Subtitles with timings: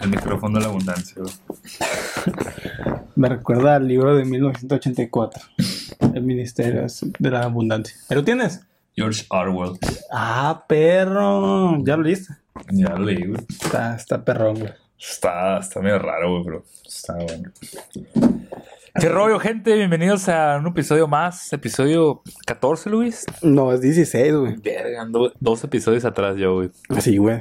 [0.00, 1.22] El micrófono de la abundancia.
[3.16, 5.42] Me recuerda al libro de 1984.
[6.14, 6.86] El Ministerio
[7.18, 7.96] de la Abundancia.
[8.08, 8.60] ¿Ahí ¿Lo tienes?
[8.94, 9.78] George Orwell.
[10.10, 11.82] Ah, perro.
[11.84, 12.34] ¿Ya lo viste?
[12.70, 13.40] Ya lo leí, güey.
[13.48, 14.72] Está, está perrón, güey.
[14.98, 17.50] Está, está medio raro, güey, pero está bueno.
[18.94, 19.74] ¿Qué rollo, gente?
[19.74, 21.52] Bienvenidos a un episodio más.
[21.52, 23.26] Episodio 14, Luis.
[23.42, 24.56] No, es 16, güey.
[24.56, 26.70] Verga, ando dos episodios atrás yo, güey.
[27.00, 27.40] Sí, güey.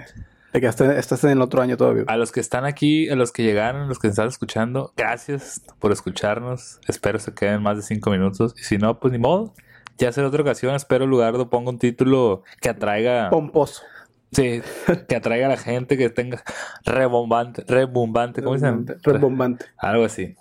[0.54, 2.04] De que estás, estás en el otro año todavía.
[2.08, 5.62] A los que están aquí, a los que llegaron, a los que están escuchando, gracias
[5.80, 6.80] por escucharnos.
[6.88, 8.54] Espero se queden más de cinco minutos.
[8.58, 9.54] Y si no, pues ni modo.
[9.98, 10.76] Ya será otra ocasión.
[10.76, 13.30] Espero Lugardo ponga un título que atraiga.
[13.30, 13.84] Pomposo.
[14.32, 14.62] Sí,
[15.08, 16.44] que atraiga a la gente, que tenga
[16.86, 18.86] rebombante, rebumbante, ¿cómo dicen?
[19.02, 19.66] Rebombante.
[19.78, 20.36] Algo así.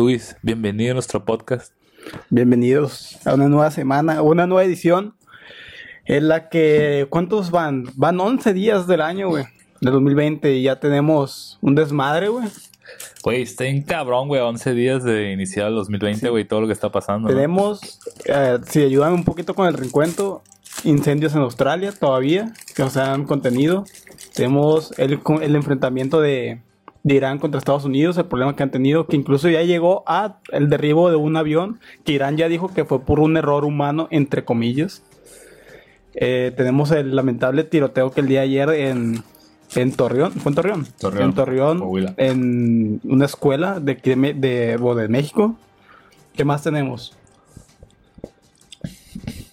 [0.00, 1.74] Luis, bienvenido a nuestro podcast.
[2.30, 5.14] Bienvenidos a una nueva semana, una nueva edición
[6.06, 7.84] en la que, ¿cuántos van?
[7.96, 9.44] Van 11 días del año, güey,
[9.82, 12.48] de 2020 y ya tenemos un desmadre, güey.
[13.22, 16.72] Güey, está en cabrón, güey, 11 días de iniciar el 2020, güey, todo lo que
[16.72, 17.28] está pasando.
[17.28, 17.34] ¿no?
[17.34, 20.42] Tenemos, eh, si ayudan un poquito con el reencuentro,
[20.82, 23.84] incendios en Australia todavía, que nos han contenido.
[24.34, 26.62] Tenemos el, el enfrentamiento de,
[27.02, 30.38] de Irán contra Estados Unidos, el problema que han tenido, que incluso ya llegó a
[30.52, 34.08] el derribo de un avión, que Irán ya dijo que fue por un error humano,
[34.10, 35.02] entre comillas.
[36.14, 39.22] Eh, tenemos el lamentable tiroteo que el día de ayer en,
[39.74, 40.86] en Torreón, ¿fue en Torreón?
[40.98, 42.14] Torreón, en Torreón, Coahuila.
[42.16, 45.56] en una escuela de, de, de, México.
[46.34, 47.16] ¿Qué más tenemos?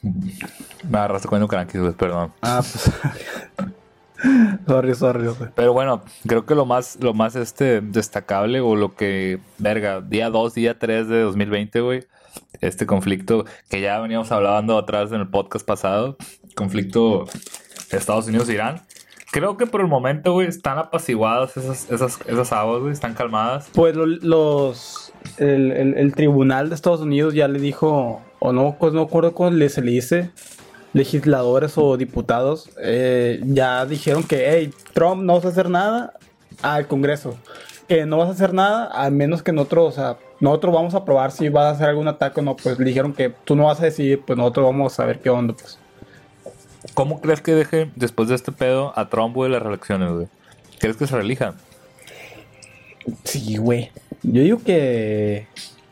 [0.02, 2.32] Me agarraste comiendo crankies, güey, perdón.
[2.42, 2.92] Ah, pues.
[4.68, 5.52] sorry, sorry, sorry.
[5.56, 10.30] Pero bueno, creo que lo más, lo más este destacable o lo que, verga, día
[10.30, 12.04] 2, día 3 de 2020, güey,
[12.62, 16.18] este conflicto que ya veníamos hablando atrás en el podcast pasado,
[16.56, 17.26] conflicto
[17.92, 18.82] Estados Unidos-Irán.
[19.32, 23.70] Creo que por el momento, güey, están apaciguadas esas, esas, esas aguas, güey, están calmadas.
[23.74, 25.12] Pues lo- los.
[25.38, 29.34] El, el- el tribunal de Estados Unidos ya le dijo, o no, pues no acuerdo
[29.34, 30.32] cómo le, se le dice,
[30.94, 36.14] legisladores o diputados, eh, ya dijeron que, hey, Trump no vas a hacer nada
[36.62, 37.38] al Congreso.
[37.88, 41.06] Que no vas a hacer nada, a menos que nosotros, o sea, nosotros vamos a
[41.06, 42.56] probar si vas a hacer algún ataque o no.
[42.56, 45.30] Pues le dijeron que tú no vas a decidir, pues nosotros vamos a ver qué
[45.30, 45.80] onda, pues.
[46.94, 50.28] ¿Cómo crees que deje después de este pedo a Trump, güey, las reelecciones, güey?
[50.80, 51.54] ¿Crees que se reelija?
[53.24, 53.92] Sí, güey.
[54.24, 55.48] Yo digo que.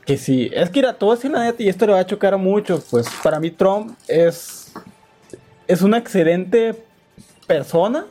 [0.05, 0.51] Que sí.
[0.53, 2.85] Es que, mira, a decir la neta y esto le va a chocar a muchos.
[2.89, 4.71] Pues para mí, Trump es.
[5.67, 6.75] Es una excelente
[7.47, 8.05] persona.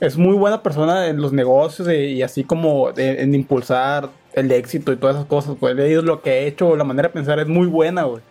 [0.00, 4.96] Es muy buena persona en los negocios y así como en impulsar el éxito y
[4.96, 5.56] todas esas cosas.
[5.60, 8.22] Pues he leído lo que ha hecho, la manera de pensar es muy buena, güey.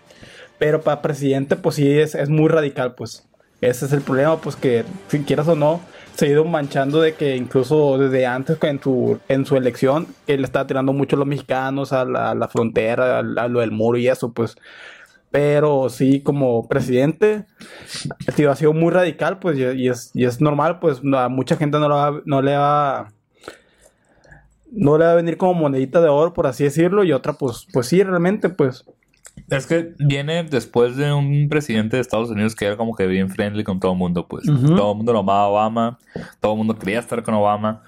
[0.57, 3.28] Pero para presidente, pues sí, es, es muy radical, pues.
[3.61, 5.81] Ese es el problema, pues que si quieras o no,
[6.15, 10.35] se ha ido manchando de que incluso desde antes en su, en su elección, le
[10.43, 14.07] estaba tirando mucho a los mexicanos, a la, la frontera, a, lo del muro y
[14.07, 14.55] eso, pues.
[15.31, 17.45] Pero sí, como presidente,
[18.35, 21.79] tío, ha sido muy radical, pues, y, es, y es normal, pues, a mucha gente
[21.79, 23.13] no, no le va...
[24.71, 27.65] No le va a venir como monedita de oro, por así decirlo, y otra, pues,
[27.73, 28.85] pues sí, realmente, pues,
[29.49, 33.29] Es que viene después de un presidente de Estados Unidos que era como que bien
[33.29, 34.45] friendly con todo el mundo, pues.
[34.45, 35.99] Todo el mundo lo amaba a Obama,
[36.39, 37.83] todo el mundo quería estar con Obama.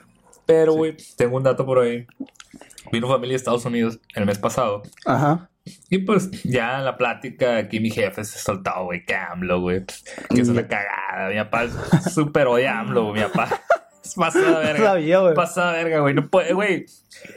[0.45, 2.07] Pero, güey, tengo un dato por ahí.
[2.91, 4.83] Vino familia de Estados Unidos el mes pasado.
[5.05, 5.47] ajá.
[5.89, 9.85] Y pues ya en la plática aquí mi jefe se soltó, güey, que AMLO, güey.
[10.33, 11.29] Que es una cagada.
[11.29, 13.61] Mi papá es súper a AMLO, mi papá.
[14.15, 14.85] Pasada verga.
[14.85, 15.33] Sabía, güey.
[15.33, 16.13] Pasada verga, güey.
[16.13, 16.85] No puede, güey.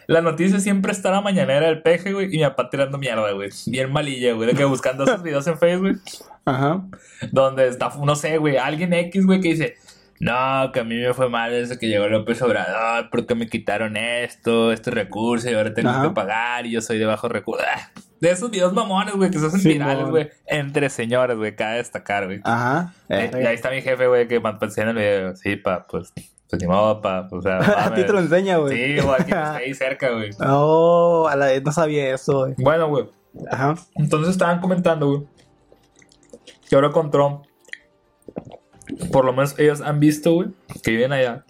[0.07, 2.27] La noticia siempre está en la mañanera del peje, güey.
[2.35, 3.51] Y mi papá tirando mierda, güey.
[3.67, 4.49] Bien malilla, güey.
[4.49, 6.01] De que buscando esos videos en Facebook.
[6.45, 6.85] Ajá.
[7.33, 8.57] Donde está, no sé, güey.
[8.57, 9.77] Alguien X, güey, que dice.
[10.21, 13.97] No, que a mí me fue mal desde que llegó López Obrador porque me quitaron
[13.97, 16.03] esto, este recurso y ahora tengo Ajá.
[16.03, 17.65] que pagar y yo soy de bajo recurso.
[18.21, 20.31] De esos videos mamones, güey, que se hacen Sí, virales, güey.
[20.47, 22.41] Entre señores, güey, cabe destacar, güey.
[22.45, 22.95] Ajá.
[23.11, 25.37] Eh, y ahí está mi jefe, güey, que me en el video.
[25.37, 26.11] Sí, pa, pues,
[26.49, 28.77] pues ni modo, pa, o sea, A ti te lo enseña, güey.
[28.77, 30.31] Sí, güey, aquí está ahí cerca, güey.
[30.47, 32.55] Oh, a la vez no sabía eso, güey.
[32.59, 33.07] Bueno, güey,
[33.51, 33.75] Ajá.
[33.97, 35.23] entonces estaban comentando, güey,
[36.69, 37.45] que ahora con Trump,
[39.13, 40.49] por lo menos ellos han visto, güey,
[40.83, 41.45] que viven allá,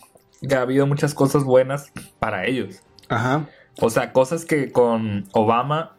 [0.47, 2.81] que ha habido muchas cosas buenas para ellos.
[3.09, 3.47] Ajá.
[3.81, 5.97] O sea, cosas que con Obama,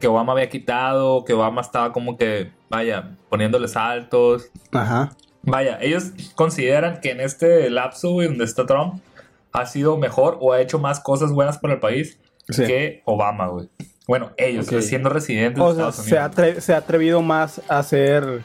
[0.00, 4.50] que Obama había quitado, que Obama estaba como que, vaya, poniéndole saltos.
[4.72, 5.10] Ajá.
[5.46, 9.00] Vaya, ellos consideran que en este lapso, güey, donde está Trump,
[9.52, 12.18] ha sido mejor o ha hecho más cosas buenas para el país
[12.48, 12.64] Sí.
[12.66, 13.68] que Obama, güey.
[14.06, 14.80] Bueno, ellos, Ok.
[14.80, 16.64] siendo residentes O de sea, Estados se ha, Unidos.
[16.64, 18.42] se ha atrevido más a hacer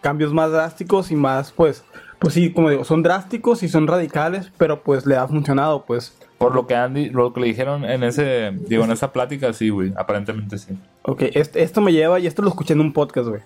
[0.00, 1.84] cambios más drásticos y más, pues,
[2.18, 6.16] pues sí, como digo, son drásticos y son radicales, pero pues le ha funcionado, pues.
[6.38, 9.68] Por lo que Andy, lo que le dijeron en ese, digo, en esa plática, sí,
[9.70, 10.78] güey, aparentemente sí.
[11.02, 13.42] Ok, este- esto me lleva, y esto lo escuché en un podcast, güey.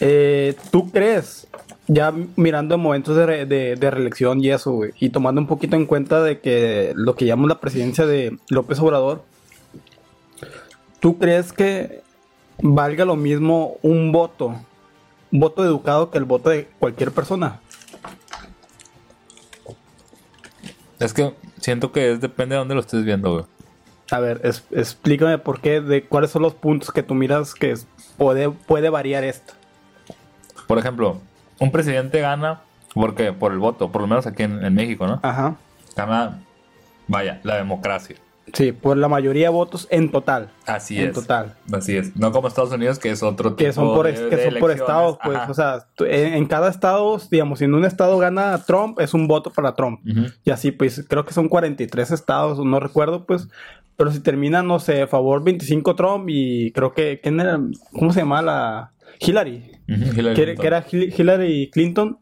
[0.00, 1.46] Eh, ¿Tú crees,
[1.86, 5.46] ya mirando en momentos de, re- de- de reelección y eso, güey, y tomando un
[5.46, 9.22] poquito en cuenta de que lo que llamamos la presidencia de López Obrador,
[11.00, 12.02] ¿tú crees que
[12.60, 14.54] valga lo mismo un voto,
[15.32, 17.60] un voto educado que el voto de cualquier persona?
[20.98, 23.44] Es que siento que es, depende de dónde lo estés viendo, güey.
[24.10, 27.72] A ver, es- explícame por qué, de cuáles son los puntos que tú miras que
[27.72, 29.54] es- puede, puede variar esto.
[30.66, 31.18] Por ejemplo,
[31.58, 32.60] un presidente gana,
[32.94, 33.32] ¿por qué?
[33.32, 35.20] Por el voto, por lo menos aquí en, en México, ¿no?
[35.22, 35.56] Ajá.
[35.96, 36.42] Gana,
[37.08, 38.16] vaya, la democracia.
[38.52, 40.50] Sí, por la mayoría de votos en total.
[40.66, 41.14] Así en es.
[41.14, 41.56] total.
[41.72, 42.14] Así es.
[42.14, 44.44] No como Estados Unidos, que es otro tipo Que son por, de- es- de que
[44.50, 45.36] son por estados, pues.
[45.36, 45.50] Ajá.
[45.50, 49.26] O sea, en, en cada estado, digamos, si en un estado gana Trump, es un
[49.26, 50.00] voto para Trump.
[50.44, 53.48] Y así, pues, creo que son 43 estados, no recuerdo, pues.
[53.96, 57.58] Pero si termina, no sé, a favor 25 Trump y creo que, ¿quién era?
[57.98, 58.92] ¿Cómo se llama la?
[59.20, 59.70] Hillary.
[59.88, 62.18] Ujú, Hillary Que, que era Hil- Hillary Clinton.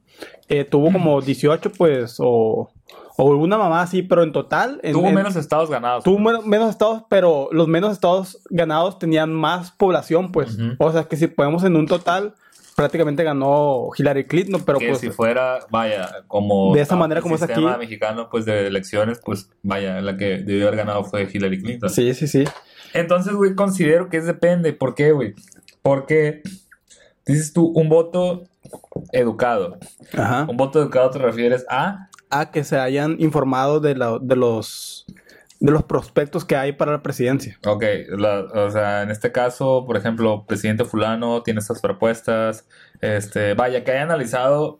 [0.48, 2.70] eh, tuvo como 18, pues, o,
[3.16, 4.80] o una mamá así, pero en total.
[4.82, 6.04] en- Tuvo en- menos estados ganados.
[6.04, 10.54] Tuvo men- menos estados, pero los menos estados ganados tenían más población, pues.
[10.54, 10.74] Ujú.
[10.78, 12.34] O sea que si ponemos en un total,
[12.76, 14.98] prácticamente ganó Hillary Clinton, pero que pues.
[14.98, 16.74] si fuera, vaya, como...
[16.74, 17.78] De esa el manera como es sistema aquí.
[17.80, 21.88] mexicano, pues, de elecciones, pues, vaya, la que debió haber ganado fue Hillary Clinton.
[21.90, 22.44] Sí, sí, sí.
[22.92, 24.72] Entonces, güey, considero que es depende.
[24.72, 25.34] ¿Por qué, güey?
[25.82, 26.42] Porque,
[27.26, 28.44] dices tú, un voto
[29.12, 29.78] educado.
[30.16, 30.46] Ajá.
[30.48, 32.08] Un voto educado te refieres a...
[32.30, 35.06] A que se hayan informado de, la- de los
[35.60, 37.58] de los prospectos que hay para la presidencia.
[37.66, 37.84] Ok,
[38.18, 42.66] la- o sea, en este caso, por ejemplo, presidente fulano tiene estas propuestas,
[43.00, 44.76] este, vaya, que haya analizado,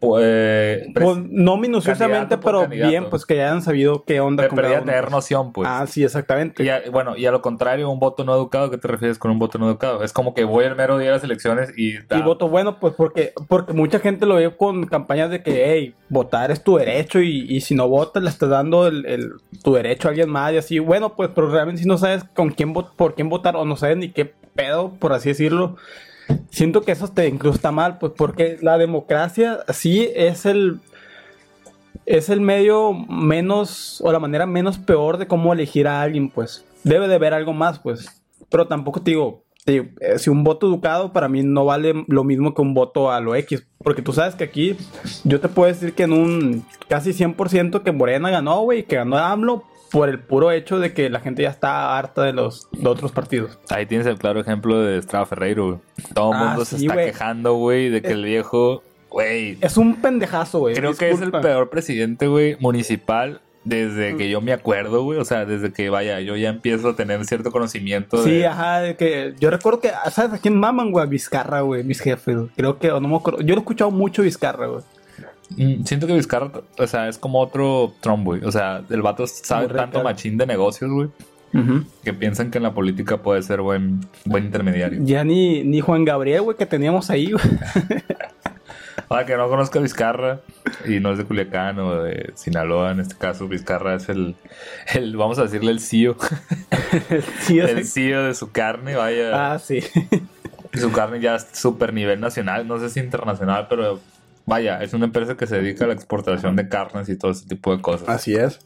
[0.00, 2.88] pues, pres- Pues, no minuciosamente, pero candidato.
[2.90, 5.12] bien, pues que ya hayan sabido qué onda cada uno, tener pues.
[5.12, 5.68] noción, pues.
[5.70, 6.64] Ah, sí, exactamente.
[6.64, 9.30] Y a- bueno, y a lo contrario, un voto no educado, ¿qué te refieres con
[9.30, 10.02] un voto no educado?
[10.02, 11.96] Es como que voy el mero día de las elecciones y...
[11.96, 15.94] Y voto bueno, pues porque, porque mucha gente lo ve con campañas de que, hey,
[16.08, 19.32] votar es tu derecho y, y si no votas le estás dando el, el-
[19.62, 20.78] tu derecho a alguien más y así.
[20.78, 23.98] Bueno, pues pero realmente si no sabes con quién por quién votar o no sabes
[23.98, 25.76] ni qué pedo, por así decirlo,
[26.50, 30.80] siento que eso te incluso está mal, pues porque la democracia sí es el
[32.06, 36.64] es el medio menos o la manera menos peor de cómo elegir a alguien, pues.
[36.82, 38.22] Debe de haber algo más, pues.
[38.48, 42.04] Pero tampoco te digo, te digo, eh, si un voto educado para mí no vale
[42.08, 44.76] lo mismo que un voto a lo X, porque tú sabes que aquí
[45.24, 49.16] yo te puedo decir que en un casi 100% que Morena ganó, güey, que ganó
[49.16, 52.88] AMLO por el puro hecho de que la gente ya está harta de los de
[52.88, 53.58] otros partidos.
[53.70, 55.78] Ahí tienes el claro ejemplo de Estrada Ferreiro, güey.
[56.14, 59.96] Todo el Ah, mundo se está quejando, güey, de que el viejo, güey, Es un
[59.96, 60.74] pendejazo, güey.
[60.74, 65.18] creo que es el peor presidente, güey, municipal desde que yo me acuerdo, güey.
[65.18, 68.46] O sea, desde que, vaya, yo ya empiezo a tener cierto conocimiento Sí, de...
[68.46, 71.06] ajá, de que yo recuerdo que, ¿sabes a quién maman, güey?
[71.08, 72.36] Vizcarra, güey, mis jefes.
[72.36, 72.48] güey.
[72.56, 73.40] Creo que, o no me acuerdo.
[73.42, 74.82] Yo lo he escuchado mucho Vizcarra, güey.
[75.56, 78.44] Mm, Siento que Vizcarra, o sea, es como otro Trump, güey.
[78.44, 81.08] O sea, el vato sabe Muy tanto machín de negocios, güey,
[82.04, 85.00] que piensan que en la política puede ser buen, buen intermediario.
[85.02, 87.44] Ya ni, ni Juan Gabriel, güey, que teníamos ahí, güey.
[89.08, 90.40] Para que no conozca a Vizcarra
[90.86, 94.36] y no es de Culiacán o de Sinaloa, en este caso, Vizcarra es el,
[94.94, 96.16] el vamos a decirle el CEO,
[97.48, 97.84] el así.
[97.84, 99.52] CEO de su carne, vaya.
[99.52, 99.80] Ah, sí.
[100.74, 103.98] Su carne ya es super nivel nacional, no sé si internacional, pero
[104.46, 107.46] vaya, es una empresa que se dedica a la exportación de carnes y todo ese
[107.46, 108.08] tipo de cosas.
[108.08, 108.60] Así es.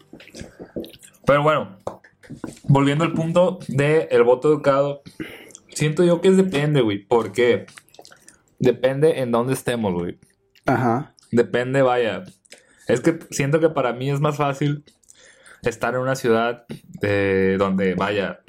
[1.27, 1.79] Pero bueno,
[2.65, 5.03] volviendo al punto de el voto educado,
[5.69, 7.05] siento yo que es depende, güey.
[7.05, 7.67] ¿Por qué?
[8.59, 10.19] Depende en dónde estemos, güey.
[10.67, 11.15] Ajá.
[11.31, 12.25] Depende, vaya.
[12.87, 14.85] Es que siento que para mí es más fácil
[15.63, 16.65] estar en una ciudad
[17.01, 18.41] de donde, vaya,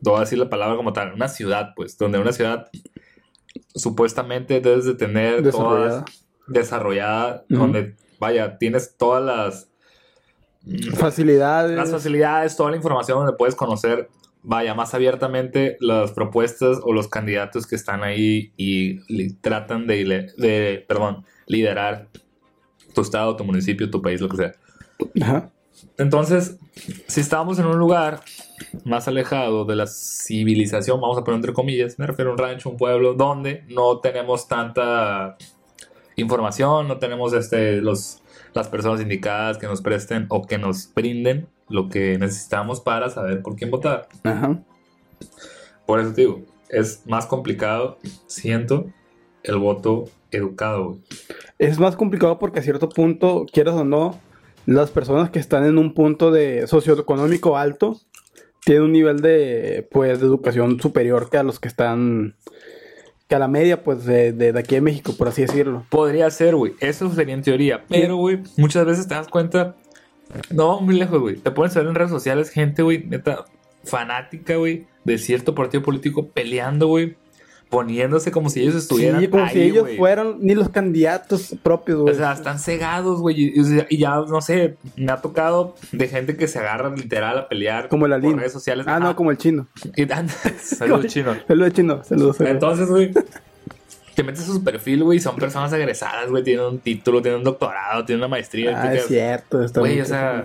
[0.00, 2.68] voy a decir la palabra como tal, una ciudad, pues, donde una ciudad
[3.74, 6.04] supuestamente debes de tener Desarrollada.
[6.04, 9.68] todas desarrollada, donde, vaya, tienes todas las
[10.96, 11.76] Facilidades.
[11.76, 14.08] las facilidades, toda la información donde puedes conocer,
[14.42, 20.84] vaya, más abiertamente las propuestas o los candidatos que están ahí y tratan de, de,
[20.88, 22.08] perdón, liderar
[22.94, 24.52] tu estado, tu municipio, tu país, lo que sea.
[25.22, 25.50] Ajá.
[25.98, 26.58] Entonces,
[27.06, 28.20] si estábamos en un lugar
[28.84, 32.70] más alejado de la civilización, vamos a poner entre comillas, me refiero a un rancho,
[32.70, 35.36] un pueblo, donde no tenemos tanta
[36.16, 38.22] información, no tenemos este, los,
[38.54, 43.42] las personas indicadas que nos presten o que nos brinden lo que necesitamos para saber
[43.42, 44.08] por quién votar.
[44.24, 44.58] Ajá.
[45.86, 48.86] Por eso te digo, es más complicado, siento,
[49.42, 50.98] el voto educado.
[51.58, 54.18] Es más complicado porque a cierto punto, quieras o no,
[54.66, 58.00] las personas que están en un punto de socioeconómico alto
[58.66, 62.34] tienen un nivel de, pues, de educación superior que a los que están,
[63.28, 65.86] que a la media, pues, de, de, de aquí de México, por así decirlo.
[65.88, 66.72] Podría ser, güey.
[66.80, 67.84] Eso sería en teoría.
[67.88, 69.76] Pero, güey, muchas veces te das cuenta.
[70.50, 71.36] No, muy lejos, güey.
[71.36, 73.44] Te pones a ver en redes sociales gente, güey, neta,
[73.84, 77.14] fanática, güey, de cierto partido político peleando, güey.
[77.68, 79.96] Poniéndose como si ellos estuvieran Sí, como ahí, si ellos güey.
[79.96, 82.14] fueran ni los candidatos propios, O güey.
[82.14, 83.52] sea, están cegados, güey.
[83.56, 87.88] Y, ya, no sé, me ha tocado de gente que se agarra literal a pelear
[87.88, 88.38] como el por Alín.
[88.38, 88.86] redes sociales.
[88.88, 89.16] Ah, no, Ajá.
[89.16, 89.66] como el chino.
[90.62, 91.36] Saludos, chino.
[91.48, 92.40] Saludos chino, saludos.
[92.40, 93.12] Entonces, güey,
[94.14, 97.44] te metes a su perfil, güey, son personas egresadas, güey, tienen un título, tienen un
[97.44, 98.80] doctorado, tienen una maestría.
[98.80, 99.60] ah, es cierto.
[99.74, 100.44] Güey, o sea.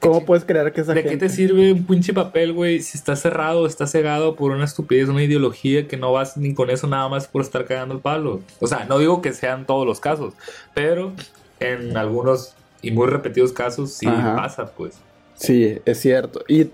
[0.00, 1.26] ¿Cómo puedes creer que esa ¿de qué gente...
[1.26, 5.22] te sirve un pinche papel, güey, si está cerrado, está cegado por una estupidez, una
[5.22, 8.40] ideología que no vas ni con eso nada más por estar cagando el palo?
[8.60, 10.34] O sea, no digo que sean todos los casos,
[10.74, 11.12] pero
[11.60, 14.36] en algunos y muy repetidos casos sí Ajá.
[14.36, 14.94] pasa, pues.
[15.34, 16.44] Sí, es cierto.
[16.46, 16.70] Y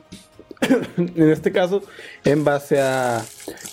[0.96, 1.82] en este caso,
[2.24, 3.24] en base a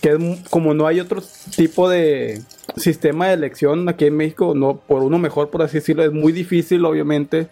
[0.01, 1.21] que como no hay otro
[1.55, 2.41] tipo de
[2.75, 6.31] sistema de elección aquí en México, no por uno mejor, por así decirlo, es muy
[6.31, 7.47] difícil, obviamente,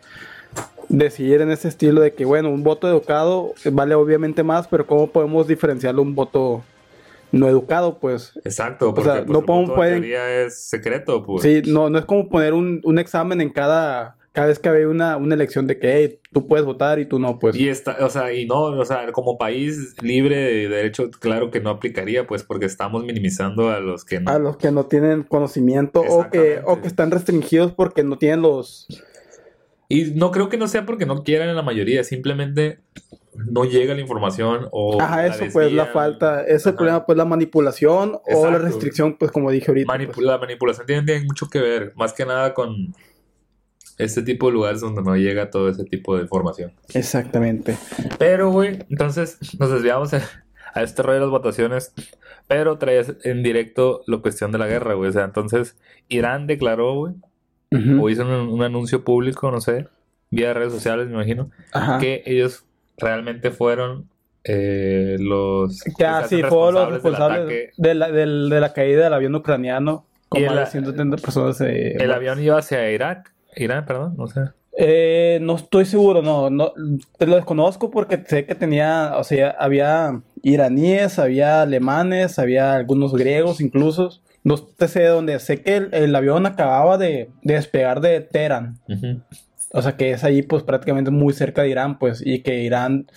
[0.89, 5.07] decidir en ese estilo de que, bueno, un voto educado vale obviamente más, pero ¿cómo
[5.07, 6.63] podemos diferenciarlo un voto
[7.31, 7.97] no educado?
[7.99, 11.43] Pues Exacto, porque sea, pues, no el podemos- voto en pueden- teoría es secreto, pues.
[11.43, 14.85] sí, no, no es como poner un, un examen en cada, cada vez que hay
[14.85, 17.55] una, una elección de que hey, tú puedes votar y tú no, pues.
[17.57, 21.59] Y está, o sea, y no, o sea, como país libre de derecho, claro que
[21.59, 24.31] no aplicaría, pues, porque estamos minimizando a los que no.
[24.31, 28.41] a los que no tienen conocimiento o que, o que están restringidos porque no tienen
[28.41, 28.87] los...
[29.89, 32.79] Y no creo que no sea porque no quieran en la mayoría, simplemente
[33.35, 35.01] no llega la información o.
[35.01, 36.77] Ajá, la eso pues la falta, ese es el Ajá.
[36.77, 39.93] problema pues la manipulación o la restricción pues como dije ahorita.
[39.95, 40.17] Pues.
[40.17, 42.93] La manipulación tiene, tiene mucho que ver, más que nada con
[43.97, 46.73] este tipo de lugares donde no llega todo ese tipo de información.
[46.93, 47.77] Exactamente.
[48.19, 50.21] Pero, güey, entonces nos desviamos a,
[50.73, 51.93] a este rollo de las votaciones,
[52.47, 55.09] pero traías en directo la cuestión de la guerra, güey.
[55.09, 55.77] O sea, entonces
[56.09, 57.15] Irán declaró, güey,
[57.99, 59.87] O hizo un, un anuncio público, no sé,
[60.31, 61.97] vía redes sociales, me imagino, Ajá.
[61.99, 62.63] que ellos
[62.97, 64.07] realmente fueron
[64.43, 65.83] eh, los
[66.49, 70.65] fueron los responsables de la, del- de la caída del avión ucraniano con más de
[70.67, 71.59] 170 personas.
[71.61, 74.41] eh, El avión iba hacia Irak, Irán, perdón, no sé.
[74.79, 76.71] Eh, no estoy seguro, no, no,
[77.17, 83.13] te lo desconozco porque sé que tenía, o sea, había iraníes, había alemanes, había algunos
[83.13, 84.11] griegos incluso.
[84.47, 88.21] No te sé de dónde, sé que el, el avión acababa de, de despegar de
[88.21, 88.79] Teherán,
[89.73, 93.07] o sea que es ahí pues prácticamente muy cerca de Irán, pues, y que Irán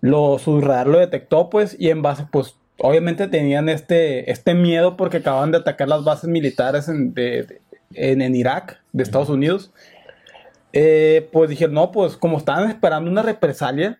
[0.00, 4.96] lo, su radar lo detectó, pues, y en base, pues, obviamente tenían este, este miedo
[4.96, 7.60] porque acaban de atacar las bases militares en, de- de-
[7.94, 9.72] en, en Irak, de Estados Unidos.
[10.72, 13.98] Eh, pues dijeron, no, pues como estaban esperando una represalia,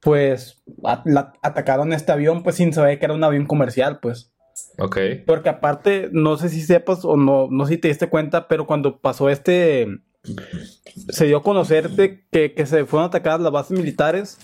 [0.00, 0.62] pues
[1.04, 4.30] la- atacaron este avión, pues sin saber que era un avión comercial, pues.
[4.78, 4.98] Ok.
[5.26, 8.66] Porque aparte, no sé si sepas o no, no sé si te diste cuenta, pero
[8.66, 9.86] cuando pasó este,
[11.08, 14.38] se dio a conocer de que, que se fueron atacadas las bases militares,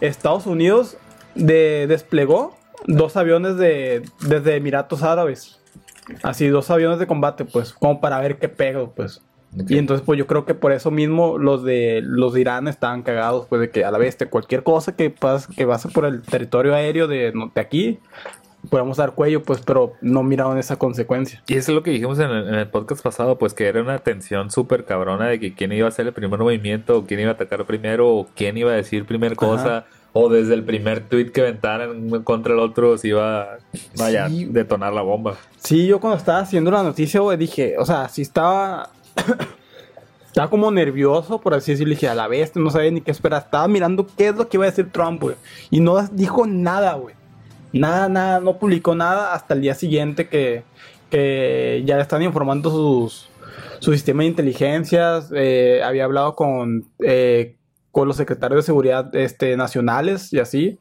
[0.00, 0.96] Estados Unidos
[1.34, 5.60] de- desplegó dos aviones de, desde Emiratos Árabes.
[6.22, 9.22] Así, dos aviones de combate, pues, como para ver qué pego, pues.
[9.68, 13.02] Y entonces, pues yo creo que por eso mismo los de los de Irán estaban
[13.02, 16.04] cagados, pues de que a la vez, de cualquier cosa que pase, que pase por
[16.04, 17.98] el territorio aéreo de, de aquí,
[18.68, 21.42] podemos dar cuello, pues, pero no miraron esa consecuencia.
[21.48, 23.80] Y eso es lo que dijimos en el, en el podcast pasado, pues que era
[23.82, 27.20] una tensión súper cabrona de que quién iba a hacer el primer movimiento, o quién
[27.20, 31.00] iba a atacar primero, o quién iba a decir primer cosa, o desde el primer
[31.00, 33.58] tweet que aventaran contra el otro se iba
[33.96, 34.46] vaya, Sí.
[34.46, 35.34] detonar la bomba.
[35.58, 38.90] Sí, yo cuando estaba haciendo la noticia, güey, dije, o sea, sí estaba.
[40.26, 41.90] estaba como nervioso, por así decirlo.
[41.90, 43.42] Dije, a la vez, no sabía ni qué esperar.
[43.44, 45.36] Estaba mirando qué es lo que iba a decir Trump, güey.
[45.70, 47.14] Y no dijo nada, güey.
[47.72, 50.62] Nada, nada, no publicó nada hasta el día siguiente que,
[51.10, 53.28] que ya le están informando sus,
[53.80, 55.30] su sistema de inteligencias.
[55.34, 57.56] eh, había hablado con, eh,
[57.92, 60.78] con los secretarios de seguridad este, nacionales y así.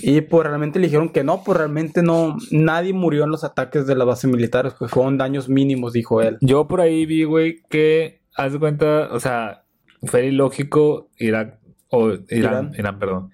[0.00, 3.86] Y pues realmente le dijeron que no, pues realmente no, nadie murió en los ataques
[3.86, 6.38] de las bases militares, pues fueron daños mínimos, dijo él.
[6.40, 9.64] Yo por ahí vi, güey, que haz de cuenta, o sea,
[10.02, 11.58] fue ilógico Irak,
[11.90, 12.72] o Irán, Irán.
[12.78, 13.30] Irán, perdón.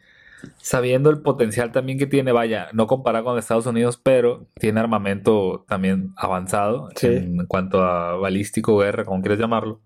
[0.58, 5.64] Sabiendo el potencial también que tiene, vaya, no comparado con Estados Unidos, pero tiene armamento
[5.68, 7.08] también avanzado Sí.
[7.08, 9.80] en cuanto a balístico, guerra, como quieras llamarlo.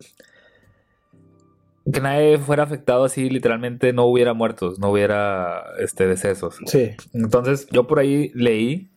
[1.90, 6.58] Que nadie fuera afectado así, literalmente no hubiera muertos, no hubiera este, decesos.
[6.66, 6.90] Sí.
[7.12, 8.90] Entonces, yo por ahí leí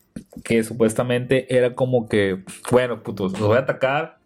[0.43, 4.19] que supuestamente era como que, bueno, putos, los voy a atacar,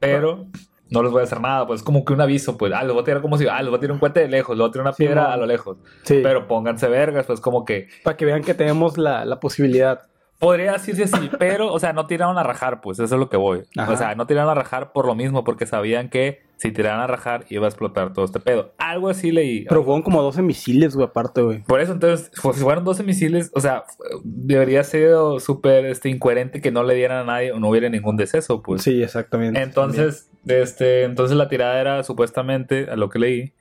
[0.00, 0.46] pero
[0.90, 1.66] no les voy a hacer nada.
[1.66, 3.60] Pues es como que un aviso, pues, ah, les voy a tirar como si, ah,
[3.60, 5.22] les voy a tirar un cohete de lejos, les voy a tirar una Sí, piedra
[5.24, 5.28] no.
[5.30, 5.76] a lo lejos.
[6.02, 6.20] Sí.
[6.22, 10.02] Pero pónganse vergas, pues como que Para que vean que tenemos la, la posibilidad.
[10.38, 13.36] podría decirse así, pero, o sea, no tiraron a rajar, pues eso es lo que
[13.36, 13.62] voy.
[13.76, 13.92] Ajá.
[13.92, 17.06] O sea, no tiraron a rajar por lo mismo, porque sabían que si tiraran a
[17.06, 18.72] rajar iba a explotar todo este pedo.
[18.78, 19.64] Algo así leí.
[19.68, 21.62] Pero fueron como 12 misiles, güey, aparte, güey.
[21.64, 23.84] Por eso, entonces, pues, si fueron 12 misiles, o sea,
[24.22, 28.16] debería ser súper este, incoherente que no le dieran a nadie o no hubiera ningún
[28.16, 28.82] deceso, pues.
[28.82, 29.60] Sí, exactamente.
[29.60, 33.52] Entonces, este, entonces la tirada era supuestamente, a lo que leí,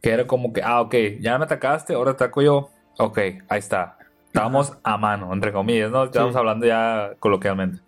[0.00, 2.70] que era como que, ah, ok, ya me atacaste, ahora ataco yo.
[2.98, 3.98] Ok, ahí está.
[4.26, 6.04] Estábamos a mano, entre comillas, ¿no?
[6.04, 6.38] Estamos Sí.
[6.38, 7.80] hablando ya coloquialmente.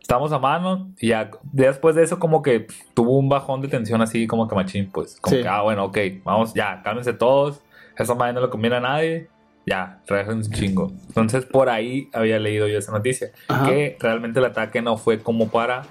[0.00, 4.02] Estamos a mano y ya después de eso como que tuvo un bajón de tensión
[4.02, 5.18] así como que machín, pues.
[5.20, 5.42] Como Sí.
[5.42, 7.62] que, ah, bueno, ok, vamos, ya, cálmense todos.
[7.96, 9.28] Esa madre no le conviene a nadie.
[9.64, 10.92] Ya, relájense un chingo.
[11.06, 13.30] Entonces por ahí había leído yo esa noticia.
[13.46, 13.66] Ajá.
[13.66, 15.82] Que realmente el ataque no fue como para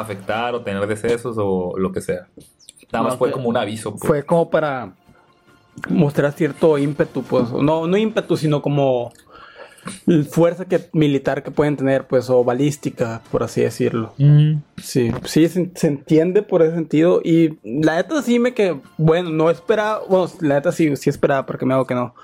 [0.00, 2.26] afectar o tener decesos o lo que sea.
[2.92, 3.90] Nada más No, fue fue- como un aviso.
[3.92, 4.04] Pues.
[4.04, 4.92] Fue como para
[5.88, 7.50] mostrar cierto ímpetu, pues.
[7.52, 9.12] No, no ímpetu, sino como
[10.30, 14.12] fuerza que, militar que pueden tener, pues, o balística, por así decirlo.
[14.18, 17.20] Mm, Sí, sí, se, se entiende por ese sentido.
[17.24, 21.46] Y la neta sí me que, bueno, no esperaba, bueno, la neta sí, sí esperaba,
[21.46, 22.14] porque me hago que no.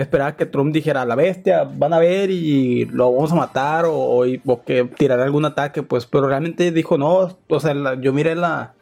[0.00, 3.94] Esperaba que Trump dijera, la bestia, van a ver y lo vamos a matar, o,
[3.94, 8.12] o- o que tirará algún ataque, pues, pero realmente dijo, no, o sea, la- yo
[8.12, 8.74] miré la,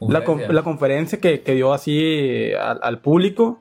[0.00, 0.52] la, con- conferencia.
[0.54, 3.60] la conferencia que, que dio así al, al público,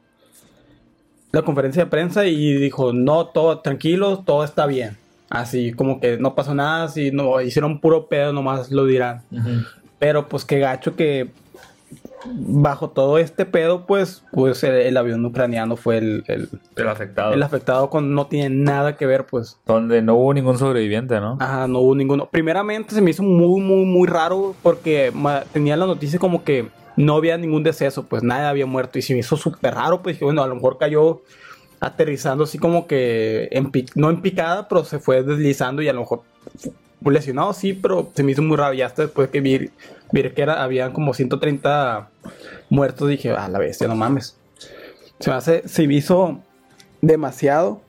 [1.34, 4.98] la conferencia de prensa, y dijo, no, todo tranquilo, todo está bien.
[5.30, 9.22] Así como que no pasó nada, si no hicieron puro pedo, nomás lo dirán.
[10.00, 11.30] Pero pues qué gacho que
[12.26, 17.34] bajo todo este pedo, pues, pues el, el avión ucraniano fue el, el, El afectado.
[17.34, 19.60] el afectado con no tiene nada que ver, pues.
[19.66, 21.38] Donde no hubo ningún sobreviviente, ¿no?
[21.40, 22.30] Ajá, no hubo ninguno.
[22.30, 25.12] Primeramente se me hizo muy, muy, muy raro porque
[25.54, 29.00] tenía la noticia como que no había ningún deceso, pues nadie había muerto.
[29.00, 31.22] Y se me hizo súper raro, pues dije, bueno, a lo mejor cayó
[31.80, 36.02] aterrizando así como que, en no en picada, pero se fue deslizando y a lo
[36.02, 36.22] mejor
[37.10, 38.74] lesionado, sí, pero se me hizo muy raro.
[38.74, 39.70] Ya hasta después que vi,
[40.12, 42.10] vi que era, habían como 130
[42.70, 44.38] muertos, dije, a la bestia, no mames.
[45.20, 46.40] Se me hace, se me hizo
[47.02, 47.82] demasiado.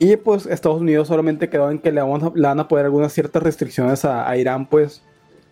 [0.00, 2.84] Y pues Estados Unidos solamente quedó en que le, vamos a- le van a poner
[2.84, 5.02] algunas ciertas restricciones a, a Irán, pues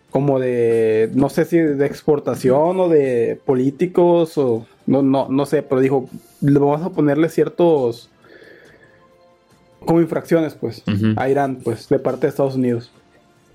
[0.09, 5.63] como de, no sé si de exportación o de políticos o no, no, no sé,
[5.63, 8.09] pero dijo, le vamos a ponerle ciertos
[9.87, 10.83] como infracciones, pues,
[11.15, 12.91] a Irán, pues, de parte de Estados Unidos.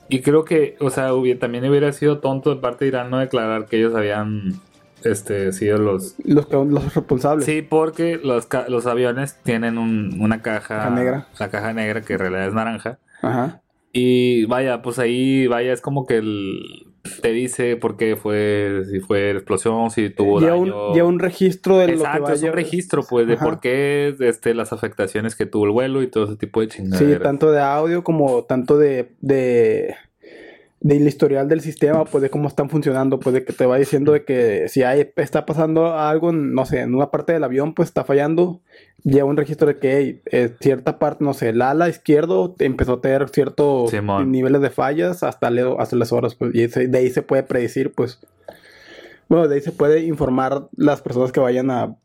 [0.08, 3.18] Y creo que, o sea, hubiera- también hubiera sido tonto de parte de Irán no
[3.18, 4.54] declarar que ellos habían
[5.04, 6.16] este, sido los...
[6.24, 7.44] Los, los responsables.
[7.46, 10.76] Sí, porque los, los aviones tienen un- una caja...
[10.78, 11.26] Caja negra.
[11.38, 12.98] La caja negra que en realidad es naranja.
[13.22, 13.60] Ajá.
[13.92, 16.86] Y vaya, pues ahí, vaya, es como que el,
[17.20, 20.88] te dice por qué fue, si fue explosión, si tuvo Lleva daño.
[20.90, 22.56] un, lleva un registro de lo que Exacto, va a es un llevar.
[22.56, 23.44] registro, pues, de Ajá.
[23.44, 26.76] por qué este, las afectaciones que tuvo el vuelo y todo ese tipo de Sí,
[26.78, 27.22] chingaderas.
[27.22, 29.94] tanto de audio como tanto de, de
[30.84, 34.10] del historial del sistema, pues de cómo están funcionando, pues de que te va diciendo
[34.12, 37.72] de que si hay, está pasando algo, en, no sé, en una parte del avión,
[37.72, 38.60] pues está fallando,
[39.04, 42.94] lleva un registro de que hey, eh, cierta parte, no sé, el ala izquierdo empezó
[42.94, 44.32] a tener ciertos Simón.
[44.32, 47.92] niveles de fallas hasta, le- hasta las horas, pues, y de ahí se puede predecir,
[47.92, 48.18] pues,
[49.28, 51.96] bueno, de ahí se puede informar las personas que vayan a,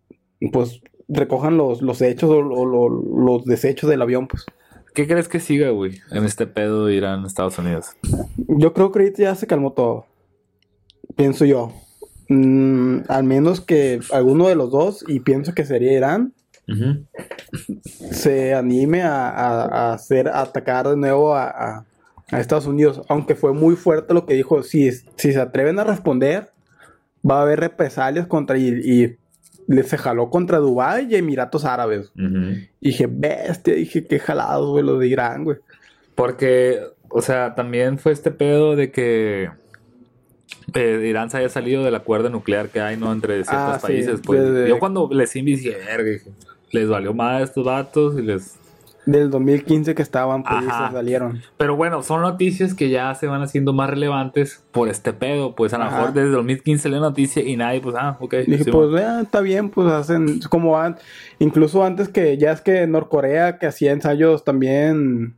[0.54, 4.46] pues, recojan los, los hechos o, o lo- los desechos del avión, pues.
[4.98, 7.92] ¿Qué crees que siga, güey, en este pedo de Irán, Estados Unidos?
[8.48, 10.08] Yo creo que ahorita ya se calmó todo.
[11.16, 11.72] Pienso yo.
[12.30, 16.34] Mm, al menos que alguno de los dos, y pienso que sería Irán,
[18.12, 21.86] se anime a, a- a hacer, a atacar de nuevo a, a-
[22.32, 23.04] a Estados Unidos.
[23.08, 24.64] Aunque fue muy fuerte lo que dijo.
[24.64, 26.50] Si, si se atreven a responder,
[27.24, 28.58] va a haber represalias contra.
[28.58, 29.18] Y, y
[29.68, 32.12] le- se jaló contra Dubái y Emiratos Árabes.
[32.16, 35.58] Y dije, bestia, dije, qué jalados, güey, lo de Irán, güey.
[36.16, 39.50] Porque, o sea, también fue este pedo de que
[40.74, 43.12] eh, Irán se haya salido del acuerdo nuclear que hay, ¿no?
[43.14, 44.22] Entre ciertos Ah, sí, países.
[44.26, 45.78] Pues de- de- yo cuando les dije,
[46.72, 48.56] les valió más a estos vatos y les
[49.08, 50.90] Del 2015 que estaban, pues Ajá.
[50.90, 51.42] se salieron.
[51.58, 55.56] Pero bueno, son noticias que ya se van haciendo más relevantes por este pedo.
[55.56, 58.36] Pues a lo mejor desde 2015 salió la noticia y nadie, pues, ah, ok.
[58.46, 60.98] Dije, sí, pues ya está bien, pues hacen como van,
[61.40, 65.36] incluso antes que ya es que Norcorea que hacía ensayos también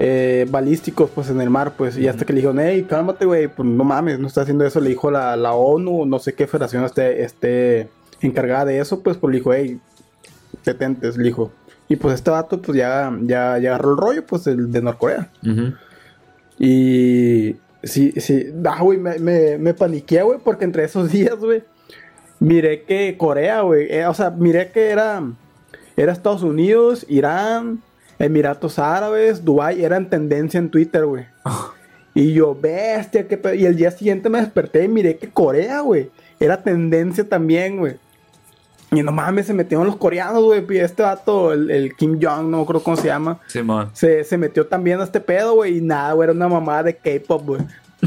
[0.00, 3.48] eh, balísticos pues en el mar, pues y hasta que le dijeron, hey, cálmate, güey,
[3.48, 6.46] pues no mames, no está haciendo eso, le dijo la, la ONU, no sé qué
[6.46, 7.88] federación esté, esté
[8.20, 9.80] encargada de eso, pues pues le dijo, hey,
[10.64, 11.50] detentes, le dijo.
[11.88, 15.30] Y pues este vato pues ya, ya, ya agarró el rollo, pues el de Norcorea.
[15.42, 15.72] Ujú.
[16.58, 21.62] Y sí, sí, ah, güey, me, me, me paniqué, güey, porque entre esos días, güey,
[22.40, 25.22] miré que Corea, güey, eh, o sea, miré que era,
[25.96, 27.80] era Estados Unidos, Irán,
[28.18, 31.26] Emiratos Árabes, Dubái, eran tendencia en Twitter, güey.
[32.14, 33.54] Y yo, bestia, qué pedo.
[33.54, 37.94] Y el día siguiente me desperté y miré que Corea, güey, era tendencia también, güey.
[38.90, 40.64] Y no mames, se metieron los coreanos, güey.
[40.70, 43.90] Y este vato, el, el Kim Jong, no creo cómo se llama Simón.
[43.92, 45.78] se, se metió también a este pedo, güey.
[45.78, 47.60] Y nada, güey, era una mamada de K-pop, güey.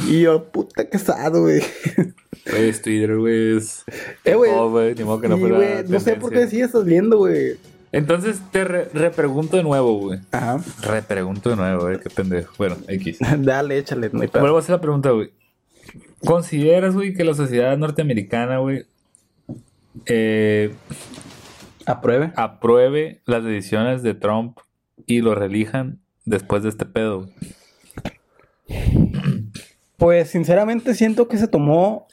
[0.07, 1.61] Y yo, puta que sado, güey.
[2.49, 3.57] Güey, Twitter, güey.
[3.57, 3.83] Es...
[4.25, 4.51] Eh, güey.
[4.51, 7.57] No, güey, ni modo que no fuera no sé por qué sigue saliendo, güey.
[7.91, 10.19] Entonces te re- repregunto de nuevo, güey.
[10.31, 10.59] Ajá.
[10.81, 11.99] Repregunto de nuevo, güey.
[11.99, 12.51] Qué pendejo.
[12.57, 13.19] Bueno, X.
[13.39, 14.29] Dale, échale, no hay.
[14.33, 15.29] Vuelvo a hacer la pregunta, güey.
[16.25, 18.85] ¿Consideras, güey, que la sociedad norteamericana, güey,
[20.05, 20.73] eh,
[21.85, 22.31] Apruebe.
[22.35, 24.57] apruebe las decisiones de Trump
[25.05, 27.27] y lo relijan después de este pedo?
[29.97, 32.07] Pues sinceramente siento que se tomó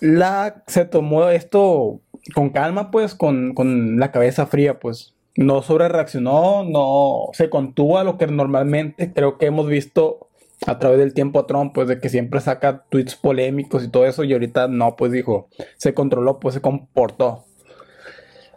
[0.00, 0.62] la.
[0.66, 2.00] Se tomó esto
[2.34, 5.14] con calma, pues, con, con la cabeza fría, pues.
[5.36, 10.25] No sobre reaccionó, no se contuvo a lo que normalmente creo que hemos visto
[10.66, 14.06] a través del tiempo a Trump, pues de que siempre saca tweets polémicos y todo
[14.06, 17.44] eso, y ahorita no, pues dijo, se controló, pues se comportó.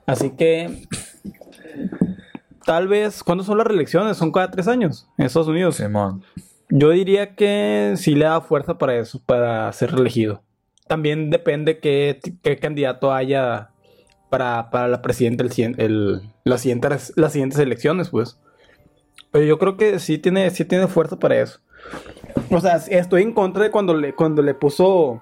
[0.05, 0.87] Así que
[2.65, 4.17] tal vez, ¿cuándo son las reelecciones?
[4.17, 5.75] Son cada tres años en Estados Unidos.
[5.75, 6.23] Simón.
[6.69, 10.43] Yo diría que sí le da fuerza para eso, para ser reelegido.
[10.87, 13.69] También depende qué, qué candidato haya
[14.29, 18.39] para, para la presidenta el, el- las, siguientes, las siguientes elecciones, pues.
[19.31, 21.59] Pero yo creo que sí tiene, sí tiene fuerza para eso.
[22.51, 25.21] O sea, estoy en contra de cuando le, cuando le puso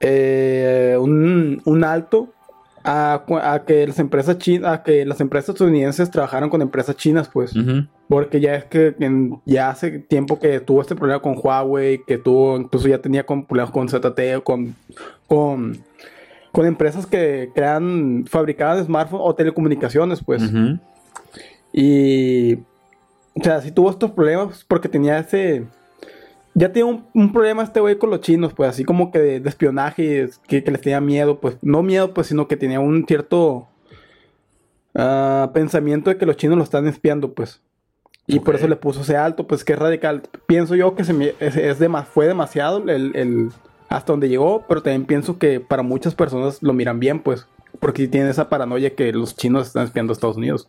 [0.00, 2.28] eh, un, un alto
[2.84, 7.52] a, que las empresas chinas, a que las empresas estadounidenses trabajaran con empresas chinas, pues.
[8.08, 12.16] Porque ya es que en- ya hace tiempo que tuvo este problema con Huawei, que
[12.16, 14.74] tuvo, incluso ya tenía con, problemas con ZTE, con,
[15.26, 15.76] con,
[16.52, 20.42] con empresas que crean, fabricaban smartphones o telecomunicaciones, pues.
[20.44, 20.78] Ujú.
[21.74, 22.58] Y,
[23.40, 25.66] o sea, sí tuvo estos problemas porque tenía ese...
[26.54, 29.40] Ya tiene un, un problema este güey con los chinos, pues así como que de,
[29.40, 33.04] de espionaje, que, que les tenía miedo, pues no miedo, pues, sino que tenía un
[33.06, 33.68] cierto
[34.94, 37.60] ah, pensamiento de que los chinos lo están espiando, pues.
[38.26, 40.22] Y por eso le puso ese alto, pues que es radical.
[40.46, 43.50] Pienso yo que se me- es, es dema- fue demasiado el, el-
[43.88, 47.46] hasta donde llegó, pero también pienso que para muchas personas lo miran bien, pues.
[47.80, 50.68] Porque sí tienen esa paranoia que los chinos están espiando a Estados Unidos.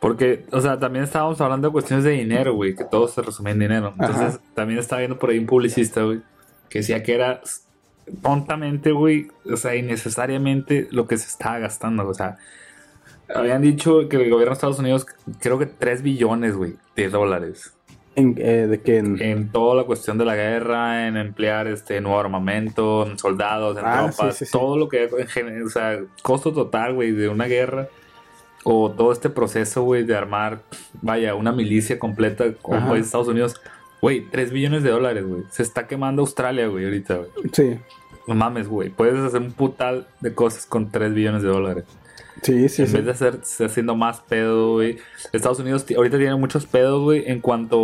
[0.00, 3.52] Porque, o sea, también estábamos hablando de cuestiones de dinero, güey, que todo se resume
[3.52, 3.94] en dinero.
[3.98, 4.40] Entonces, Ajá.
[4.54, 6.20] también estaba viendo por ahí un publicista, güey,
[6.68, 7.40] que decía que era
[8.22, 12.36] tontamente, güey, o sea, innecesariamente lo que se estaba gastando, o sea,
[13.34, 15.06] habían dicho que el gobierno de Estados Unidos,
[15.40, 17.72] creo que 3 billones, güey, de dólares
[18.14, 22.00] En, eh, de que en- en toda la cuestión de la guerra, en emplear este
[22.00, 24.52] nuevo armamento, en soldados, en Ah, tropas, sí, sí, sí.
[24.52, 25.04] todo lo que,
[25.64, 27.88] o sea, costo total, güey, de una guerra
[28.68, 30.60] o todo este proceso, güey, de armar,
[31.00, 33.54] vaya, una milicia completa como de Estados Unidos,
[34.02, 35.44] güey, 3 billones de dólares, güey.
[35.50, 37.30] Se está quemando Australia, güey, ahorita, güey.
[37.52, 37.78] Sí,
[38.26, 38.90] No mames, güey.
[38.90, 41.84] Puedes hacer un putal de cosas con 3 billones de dólares.
[42.42, 42.82] sí, sí.
[42.82, 42.96] en sí.
[42.96, 44.98] vez de hacer, haciendo más pedo, güey.
[45.32, 47.76] Estados Unidos ahorita tiene muchos pedos, güey, en cuanto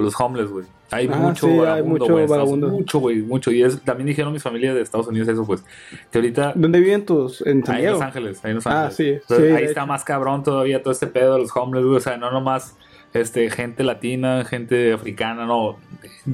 [0.00, 0.66] a los homeless, güey.
[0.92, 2.18] Hay Ah, mucho sí, hay vagabundo, mucho.
[2.20, 2.70] Estados-.
[2.72, 3.50] Mucho, güey, mucho.
[3.52, 5.64] Y es, también dijeron mis familias de Estados Unidos eso, pues.
[6.10, 6.52] Que ahorita...
[6.56, 7.46] ¿Dónde viven tus?
[7.46, 7.92] En San Ahí en.
[7.92, 9.86] Los Ángeles, ahí en Los Ah, sí, Entonces, sí, ahí está hecho.
[9.86, 11.96] más cabrón todavía todo este pedo de los homeless, güey.
[11.96, 12.76] O sea, no nomás
[13.12, 15.76] este, gente latina, gente africana, no.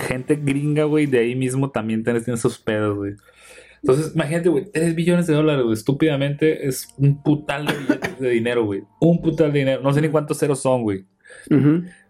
[0.00, 3.14] Gente gringa, güey, de ahí mismo también tienen tienen sus pedos, güey.
[3.82, 5.74] Entonces, imagínate, güey, 3 billones de dólares, güey.
[5.74, 8.82] Estúpidamente es un putal de billetes de dinero, güey.
[9.00, 9.82] Un putal de dinero.
[9.82, 11.04] No sé ni cuántos ceros son, güey.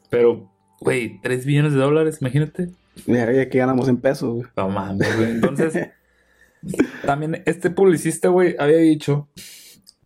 [0.08, 2.70] Pero, güey, 3 billones de dólares, imagínate.
[3.06, 4.46] Verga, que ganamos en pesos, güey.
[4.56, 5.30] No mames, güey.
[5.32, 5.88] Entonces,
[7.04, 9.28] también este publicista, güey, había dicho,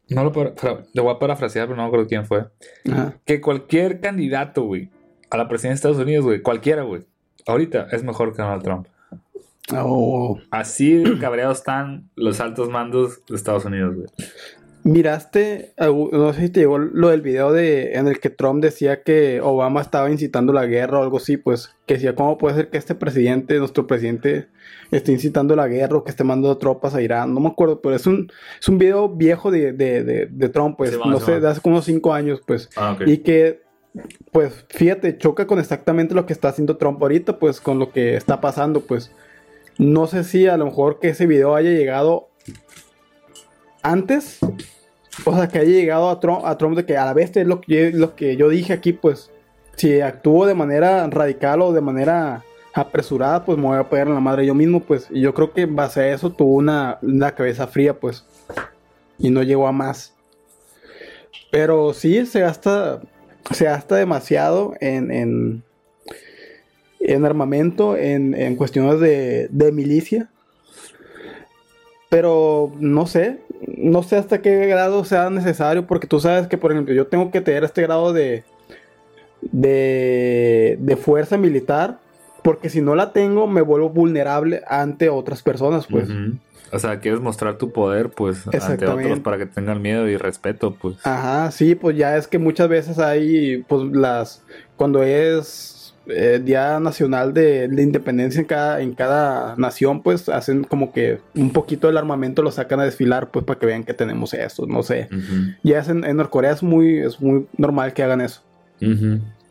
[0.09, 0.55] no lo para-
[0.93, 2.47] le voy a parafrasear, pero no me acuerdo quién fue,
[2.91, 3.15] Ajá.
[3.25, 4.91] que cualquier candidato, güey,
[5.31, 7.03] a la presidencia de Estados Unidos, güey, cualquiera, güey,
[7.47, 8.87] ahorita es mejor que Donald Trump.
[9.73, 14.07] Oh, Así cabreados están los altos mandos de Estados Unidos, güey.
[14.83, 19.03] Miraste, no sé si te llegó lo del video de en el que Trump decía
[19.03, 22.71] que Obama estaba incitando la guerra o algo así, pues que decía cómo puede ser
[22.71, 24.49] que este presidente, nuestro presidente,
[24.91, 27.95] esté incitando la guerra o que esté mandando tropas a Irán, no me acuerdo, pero
[27.95, 31.61] es un, es un video viejo de, de, de, Trump, pues, no sé, de hace
[31.65, 33.61] unos cinco años, pues, ah, y que,
[34.33, 38.17] pues, fíjate, choca con exactamente lo que está haciendo Trump ahorita, pues, con lo que
[38.17, 39.13] está pasando, pues,
[39.77, 42.30] no sé si a lo mejor que ese video haya llegado
[43.83, 44.39] antes,
[45.25, 47.47] o sea, que haya llegado a Trump, a Trump de que a la vez es
[47.47, 49.31] lo que, lo que yo dije aquí, pues,
[49.77, 54.15] si actúo de manera radical o de manera apresurada, pues me voy a pegar en
[54.15, 56.99] la madre yo mismo, pues, y yo creo que en base a eso tuvo una,
[57.03, 58.25] una cabeza fría, pues,
[59.19, 60.15] y no llegó a más.
[61.51, 63.01] Pero sí, se gasta,
[63.51, 65.65] se gasta demasiado en, en,
[67.01, 70.31] en armamento, en, en cuestiones de, de milicia.
[72.09, 76.73] Pero no sé, no sé hasta qué grado sea necesario, porque tú sabes que, por
[76.73, 78.45] ejemplo, yo tengo que tener este grado de,
[79.43, 81.99] de, de fuerza militar,
[82.43, 86.09] porque si no la tengo, me vuelvo vulnerable ante otras personas, pues.
[86.73, 90.75] O sea, quieres mostrar tu poder, pues, ante otros para que tengan miedo y respeto,
[90.75, 91.05] pues.
[91.05, 94.45] Ajá, sí, pues ya es que muchas veces hay, pues, las,
[94.77, 95.80] cuando es
[96.11, 101.53] eh, Día Nacional de, Independencia en cada, en cada nación, pues hacen como que un
[101.53, 104.83] poquito del armamento lo sacan a desfilar, pues para que vean que tenemos eso, no
[104.83, 105.09] sé.
[105.63, 108.43] Ya en, en, Norcorea es muy, es muy normal que hagan eso.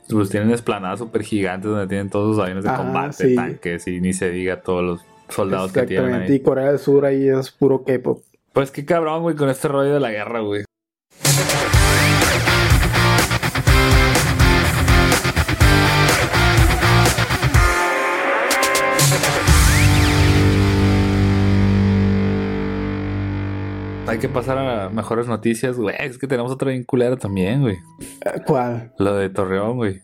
[0.09, 4.13] Pues tienen esplanadas súper gigantes donde tienen todos sus aviones de combate, tanques y ni
[4.13, 6.13] se diga todos los soldados que tienen.
[6.13, 6.33] Ahí.
[6.33, 8.23] Y Corea del Sur ahí es puro K-pop.
[8.53, 10.63] Pues qué cabrón, güey, con este rollo de la guerra, güey.
[24.19, 25.95] Hay que pasar a mejores noticias, güey.
[25.97, 27.77] Es que tenemos otra vinculera también, güey.
[28.45, 28.91] ¿Cuál?
[28.97, 30.01] Lo de Torreón, güey.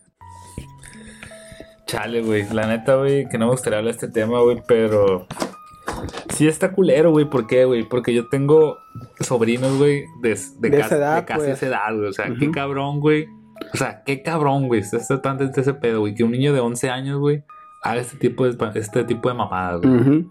[1.86, 2.48] Chale, güey.
[2.54, 5.28] La neta, güey, que no me gustaría hablar de este tema, güey, pero.
[6.30, 7.30] Sí está culero, güey.
[7.30, 7.84] ¿Por qué, güey?
[7.84, 8.78] Porque yo tengo
[9.20, 11.52] sobrinos, güey, de, de, esa edad, de casi pues.
[11.52, 12.08] esa edad, güey.
[12.08, 13.28] O sea, qué cabrón, güey.
[13.74, 14.80] O sea, qué cabrón, güey.
[14.80, 16.16] Está tan de ese pedo, güey.
[16.16, 17.44] Que un niño de 11 años, güey,
[17.84, 20.26] haga este tipo de, este tipo de mamadas, güey.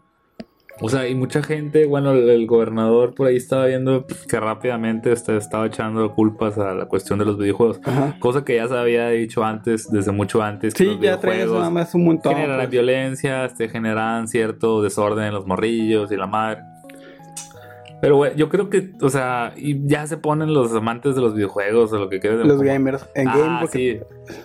[0.81, 5.37] O sea, y mucha gente, bueno, el, gobernador por ahí estaba viendo que rápidamente este,
[5.37, 7.81] estaba echando culpas a la cuestión de los videojuegos.
[8.19, 10.75] Cosa que ya se había dicho antes, desde mucho antes.
[10.77, 12.35] Sí, ya traes nada más un montón.
[12.35, 12.71] Generan pues.
[12.71, 16.63] violencia, este, generan cierto desorden en los morrillos y la madre.
[18.01, 21.35] Pero, güey, yo creo que, o sea, y ya se ponen los amantes de los
[21.35, 22.45] videojuegos o lo que quede.
[22.45, 23.99] Los gamers en ah, sí,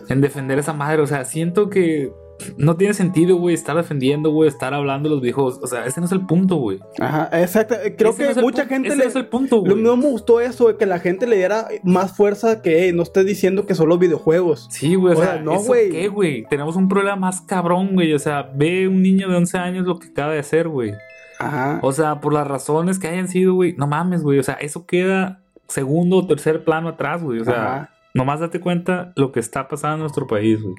[0.08, 1.02] en defender esa madre.
[1.02, 2.10] O sea, siento que
[2.58, 5.60] no tiene sentido, güey, estar defendiendo, güey, estar hablando de los viejos.
[5.62, 6.80] O sea, ese no es el punto, güey.
[7.00, 7.76] Ajá, exacto.
[7.98, 9.06] Creo que mucha gente ese le.
[9.06, 9.76] es el punto, güey.
[9.76, 13.66] No me gustó eso, que la gente le diera más fuerza que no esté diciendo
[13.66, 14.68] que son los videojuegos.
[14.72, 15.90] Sí, güey, o, sea, no, güey.
[15.90, 16.46] ¿Qué, güey?
[16.50, 18.14] Tenemos un problema más cabrón, güey.
[18.14, 20.94] O sea, ve un niño de 11 años lo que acaba de hacer, güey.
[21.40, 21.80] Ajá.
[21.82, 23.74] O sea, por las razones que hayan sido, güey.
[23.78, 24.40] No mames, güey.
[24.40, 27.40] O sea, eso queda segundo o tercer plano atrás, güey.
[27.40, 30.76] O sea, nomás date cuenta lo que está pasando en nuestro país, güey.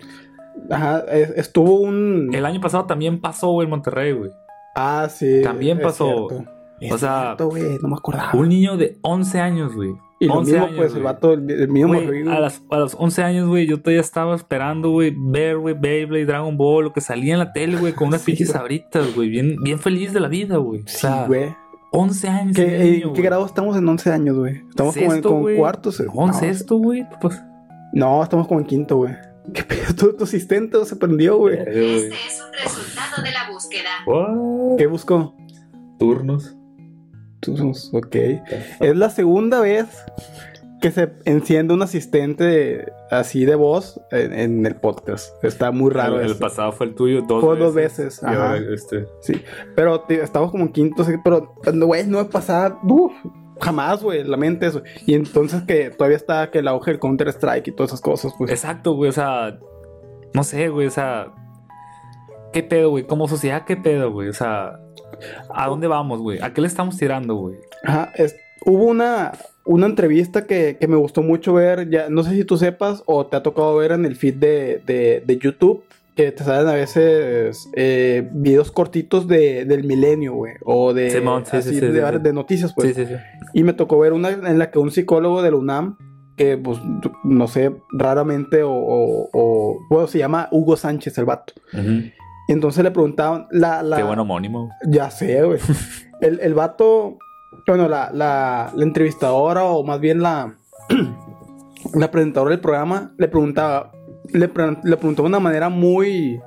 [0.70, 1.00] Ajá,
[1.36, 2.30] estuvo un.
[2.32, 4.30] El año pasado también pasó, en Monterrey, güey.
[4.74, 5.42] Ah, sí.
[5.42, 6.26] También pasó.
[6.26, 8.32] o sea, no me acordaba.
[8.34, 9.90] Un niño de 11 años, güey.
[10.22, 11.88] Y lo mismo, pues, el vato, el, mío
[12.30, 16.26] a, las, a los 11 años, güey, yo todavía estaba esperando, güey, ver, güey, Beyblade,
[16.26, 19.56] Dragon Ball, lo que salía en la tele, güey, con unas pinches sabritas, güey, bien,
[19.62, 20.82] bien feliz de la vida, güey.
[20.84, 21.56] Sí, güey.
[21.92, 22.54] 11 años.
[22.54, 24.62] ¿Qué, ¿En qué grado estamos en 11 años, güey?
[24.68, 26.02] Estamos como en como cuartos.
[26.14, 27.06] 11 esto, güey?
[27.22, 27.42] Pues.
[27.94, 29.14] No, estamos como en quinto, güey.
[29.54, 29.94] ¿Qué pedo?
[29.94, 31.58] ¿Tu, asistente se prendió, güey?
[31.58, 34.76] Este es un resultado de la búsqueda.
[34.78, 35.34] ¿Qué buscó?
[35.98, 36.56] Turnos.
[37.40, 38.16] Turnos, ok.
[38.80, 39.86] Es la segunda vez
[40.80, 45.32] que se enciende un asistente así de voz en, el podcast.
[45.44, 46.20] Está muy raro.
[46.20, 48.22] El, pasado fue el tuyo dos fue dos veces.
[48.22, 48.56] Ajá.
[48.56, 49.06] este.
[49.20, 49.42] Sí.
[49.74, 52.78] Pero estamos como en quinto, pero, güey, no me pasaba.
[52.82, 53.12] Uf,
[53.60, 54.82] jamás, güey, la mente eso.
[55.06, 58.32] Y entonces que todavía está que el auge del Counter Strike y todas esas cosas,
[58.36, 58.50] pues.
[58.50, 59.58] Exacto, güey, o sea,
[60.34, 61.32] no sé, güey, o sea,
[62.52, 63.04] ¿qué pedo, güey?
[63.04, 64.28] Como sociedad, ¿qué pedo, güey?
[64.28, 64.80] O sea,
[65.54, 66.40] ¿a dónde vamos, güey?
[66.42, 67.56] ¿A qué le estamos tirando, güey?
[67.84, 68.12] Ajá,
[68.64, 69.32] hubo una,
[69.64, 73.36] una entrevista que, me gustó mucho ver, ya no sé si tú sepas o te
[73.36, 75.84] ha tocado ver en el feed de, de, de YouTube
[76.20, 82.32] que te salen a veces eh, videos cortitos de, del milenio, güey, o de, de,
[82.32, 82.94] noticias, pues.
[83.54, 85.96] Y me tocó ver una en la que un psicólogo de la UNAM,
[86.36, 86.78] que pues
[87.24, 91.54] no sé, raramente, o, o, bueno, se llama Hugo Sánchez, el vato.
[91.72, 93.96] Y entonces le preguntaban, la, la...
[93.96, 94.68] Qué buen homónimo.
[94.88, 95.58] Ya sé, güey.
[96.20, 97.16] el, el vato
[97.66, 100.54] bueno, la, la, la entrevistadora o más bien la,
[101.94, 103.92] la presentadora del programa le preguntaba,
[104.32, 106.40] le, pre- le preguntó de una manera muy...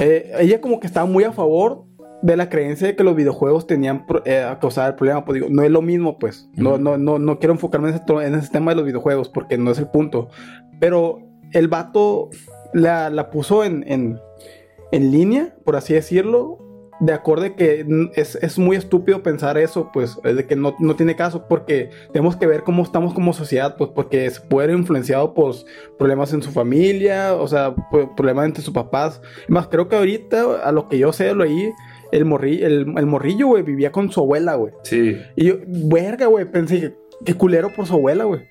[0.00, 1.84] eh, ella como que estaba muy a favor
[2.22, 5.24] de la creencia de que los videojuegos tenían eh, a causar el problema.
[5.24, 6.48] Pues digo, no es lo mismo, pues.
[6.54, 9.28] No, no, no, no quiero enfocarme en ese, to- en ese tema de los videojuegos
[9.28, 10.28] porque no es el punto.
[10.80, 11.18] Pero
[11.52, 12.30] el vato
[12.72, 14.18] la, la puso en, en,
[14.92, 16.58] en línea, por así decirlo,
[17.02, 17.84] de acorde que
[18.14, 21.90] es, es muy estúpido pensar eso, pues, es de que no, no tiene caso, porque
[22.12, 25.54] tenemos que ver cómo estamos como sociedad, pues, porque se puede influenciado por
[25.98, 27.74] problemas en su familia, o sea,
[28.16, 29.20] problemas entre sus papás.
[29.48, 31.72] Más, creo que ahorita, a lo que yo sé, lo oí,
[32.12, 34.72] el, morri, el, el morrillo, güey, vivía con su abuela, güey.
[34.84, 35.20] Sí.
[35.34, 38.42] Y yo, verga, güey, pensé que qué culero por su abuela, güey.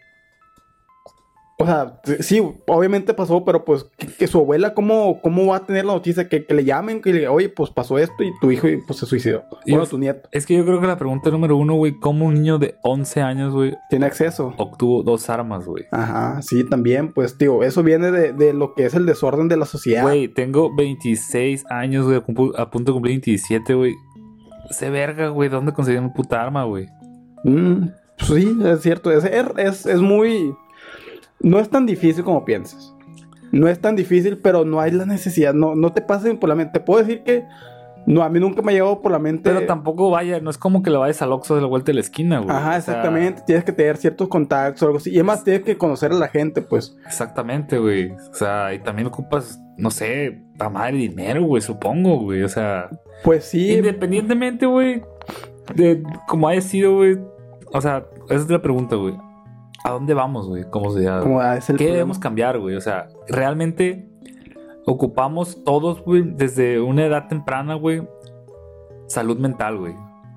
[1.61, 5.65] O sea, sí, obviamente pasó, pero pues que, que su abuela, ¿cómo, ¿cómo va a
[5.65, 6.27] tener la noticia?
[6.27, 9.05] Que, que le llamen, que le oye, pues pasó esto y tu hijo pues se
[9.05, 9.43] suicidó.
[9.65, 10.27] Y Bueno, es- tu nieto.
[10.31, 13.21] Es que yo creo que la pregunta número uno, güey, ¿cómo un niño de 11
[13.21, 14.53] años, güey, Tiene acceso.
[14.57, 15.85] obtuvo dos armas, güey?
[15.91, 19.57] Ajá, sí, también, pues, tío, eso viene de, de lo que es el desorden de
[19.57, 20.03] la sociedad.
[20.03, 22.17] Güey, tengo 26 años, güey,
[22.57, 23.93] a punto de cumplir 27, güey.
[24.71, 26.87] Se verga, güey, ¿dónde conseguí una puta arma, güey?
[27.43, 29.11] Mm, pues sí, es cierto.
[29.11, 30.53] Es, es, es muy.
[31.43, 32.93] No es tan difícil como piensas.
[33.51, 35.53] No es tan difícil, pero no hay la necesidad.
[35.53, 36.79] No, no te pasen por la mente.
[36.79, 37.43] Te puedo decir que.
[38.07, 39.43] No, a mí nunca me ha llegado por la mente.
[39.51, 41.95] Pero tampoco vaya, no es como que le vayas al Oxxo de la vuelta de
[41.95, 42.49] la esquina, güey.
[42.49, 43.43] Ajá, O sea, exactamente.
[43.45, 45.11] Tienes que tener ciertos contactos o algo así.
[45.11, 46.97] Y además tienes que conocer a la gente, pues.
[47.05, 48.11] exactamente, güey.
[48.11, 52.41] O sea, y también ocupas, no sé, para madre dinero, güey, supongo, güey.
[52.41, 52.89] O sea,
[53.23, 53.73] Pues sí.
[53.73, 55.03] independientemente, güey,
[55.75, 57.19] de cómo haya sido, güey.
[57.71, 59.15] O sea, esa es la pregunta, güey.
[59.83, 61.21] ¿A dónde vamos, güey, como sociedad?
[61.21, 61.95] Como ah, es el ¿Qué problema.
[61.95, 62.75] debemos cambiar, güey?
[62.75, 64.07] O sea, realmente
[64.85, 68.07] ocupamos todos, güey, desde una edad temprana, güey,
[69.07, 69.95] salud mental, güey.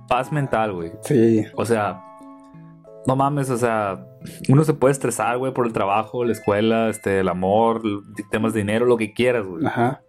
[0.09, 0.93] Paz mental, güey.
[1.03, 1.45] Sí.
[1.57, 2.03] O sea,
[3.07, 4.07] no mames, o sea,
[4.49, 7.83] uno se puede estresar, güey, por el trabajo, la escuela, este, el amor,
[8.31, 9.65] temas de dinero, lo que quieras, güey.
[9.67, 10.03] Ajá.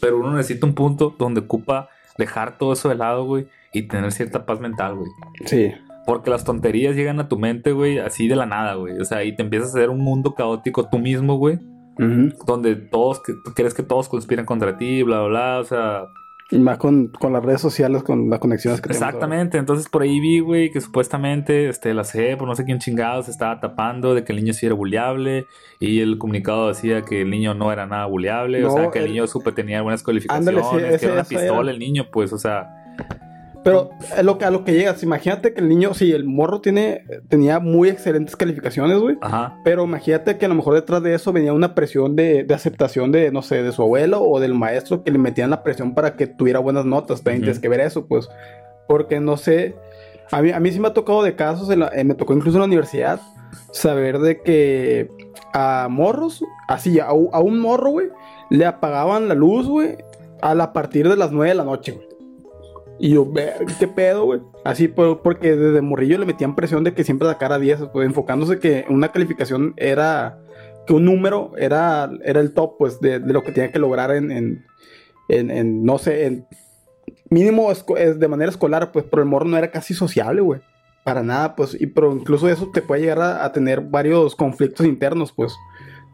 [0.00, 4.10] Pero uno necesita un punto donde ocupa dejar todo eso de lado, güey, y tener
[4.12, 5.10] cierta paz mental, güey.
[5.46, 5.72] Sí.
[6.06, 8.98] Porque las tonterías llegan a tu mente, güey, así de la nada, güey.
[8.98, 11.58] O sea, y te empiezas a hacer un mundo caótico tú mismo, güey.
[11.98, 12.32] Ujú.
[12.46, 15.58] Donde todos, que, crees que todos conspiran contra ti, bla, bla, bla.
[15.60, 16.04] O sea,
[16.50, 19.58] Y más con, con las redes sociales, con las conexiones que exactamente.
[19.58, 23.28] Entonces por ahí vi, güey, que supuestamente este, la CE, por no sé quién chingados,
[23.28, 25.46] estaba tapando de que el niño sí era buleable.
[25.78, 28.64] Y el comunicado decía que el niño no era nada buleable.
[28.64, 31.04] o No, sea, que el, el- niño supe tenía buenas calificaciones, Ándale, sí, que ese-
[31.06, 31.70] era una pistola era.
[31.70, 32.78] el niño, pues, o sea.
[33.64, 36.60] Pero a lo que, a lo que llegas, imagínate que el niño, sí, el morro
[36.60, 39.16] tiene, tenía muy excelentes calificaciones, güey.
[39.20, 39.56] Ajá.
[39.64, 43.12] Pero imagínate que a lo mejor detrás de eso venía una presión de, de aceptación
[43.12, 46.16] de, no sé, de su abuelo o del maestro que le metían la presión para
[46.16, 47.22] que tuviera buenas notas.
[47.22, 48.28] También tienes que ver eso, pues.
[48.88, 49.76] Porque no sé,
[50.32, 52.32] a mí, a mí sí me ha tocado de casos, en la- eh, me tocó
[52.34, 53.20] incluso en la universidad,
[53.70, 55.08] saber de que
[55.52, 58.08] a morros, así, a un morro, güey,
[58.50, 59.98] le apagaban la luz, güey,
[60.40, 62.06] a la partir de las 9 de la noche, güey.
[63.02, 64.40] Y yo, "Ver, ¿qué pedo, güey?
[64.64, 68.60] Así, por- porque desde morrillo le metían presión de que siempre sacara 10, pues enfocándose
[68.60, 70.38] que una calificación era,
[70.86, 74.12] que un número era, era el top, pues, de, de lo que tenía que lograr
[74.12, 74.64] en, en,
[75.28, 76.46] en- en, no sé, en
[77.28, 77.84] mínimo es
[78.20, 80.60] de manera escolar, pues, pero el morro no era casi sociable, güey.
[81.02, 84.86] Para nada, pues, y pero incluso eso te puede llegar a, a tener varios conflictos
[84.86, 85.52] internos, pues,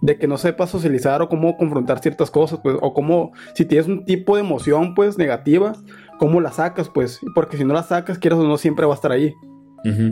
[0.01, 3.88] de que no sepas socializar o cómo confrontar ciertas cosas, pues, o cómo, si tienes
[3.88, 5.72] un tipo de emoción, pues, negativa,
[6.18, 8.96] cómo la sacas, pues, porque si no la sacas, quieras o no, siempre va a
[8.96, 9.35] estar ahí.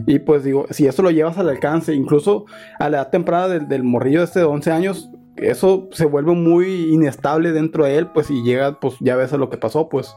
[0.07, 2.47] Y pues digo, si eso lo llevas al alcance, incluso
[2.79, 6.93] a la edad temprana del, del morrillo este de 11 años, eso se vuelve muy
[6.95, 10.17] inestable dentro de él, pues, y llega, pues, ya ves a lo que pasó, pues.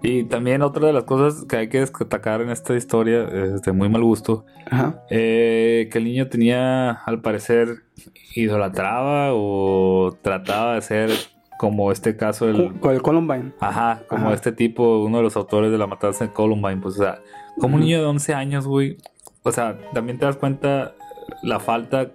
[0.00, 3.72] Y también otra de las cosas que hay que destacar en esta historia, es de
[3.72, 5.02] muy mal gusto, Ajá.
[5.10, 7.84] eh, que el niño tenía, al parecer,
[8.34, 11.10] idolatraba o trataba de ser
[11.58, 12.72] como este caso del...
[12.82, 13.52] El Columbine.
[13.60, 14.34] Ajá, como Ajá.
[14.34, 17.20] este tipo, uno de los autores de la matanza de Columbine, pues, o sea,
[17.58, 18.98] como un niño de 11 años, güey,
[19.42, 20.94] o sea, también te das cuenta
[21.42, 22.10] la falta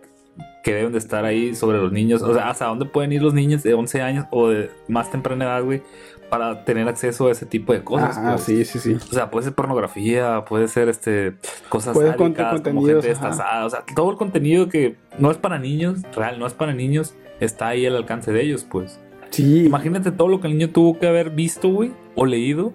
[0.63, 3.33] que deben de estar ahí sobre los niños, o sea, hasta dónde pueden ir los
[3.33, 5.81] niños de 11 años o de más temprana edad, güey,
[6.29, 8.17] para tener acceso a ese tipo de cosas.
[8.17, 8.43] Ah, pues.
[8.43, 8.93] sí, sí, sí.
[8.93, 11.35] O sea, puede ser pornografía, puede ser este
[11.69, 16.01] cosas sádicas, como gente destazada, o sea, todo el contenido que no es para niños,
[16.15, 18.99] real, no es para niños, está ahí al alcance de ellos, pues.
[19.29, 22.73] Sí, Imagínate todo lo que el niño tuvo que haber visto, güey, o leído.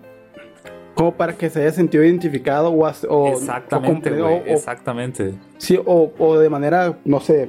[0.95, 5.35] como para que se haya sentido identificado o, o exactamente, o güey, o- exactamente.
[5.59, 7.49] sí, o, o de manera, no sé,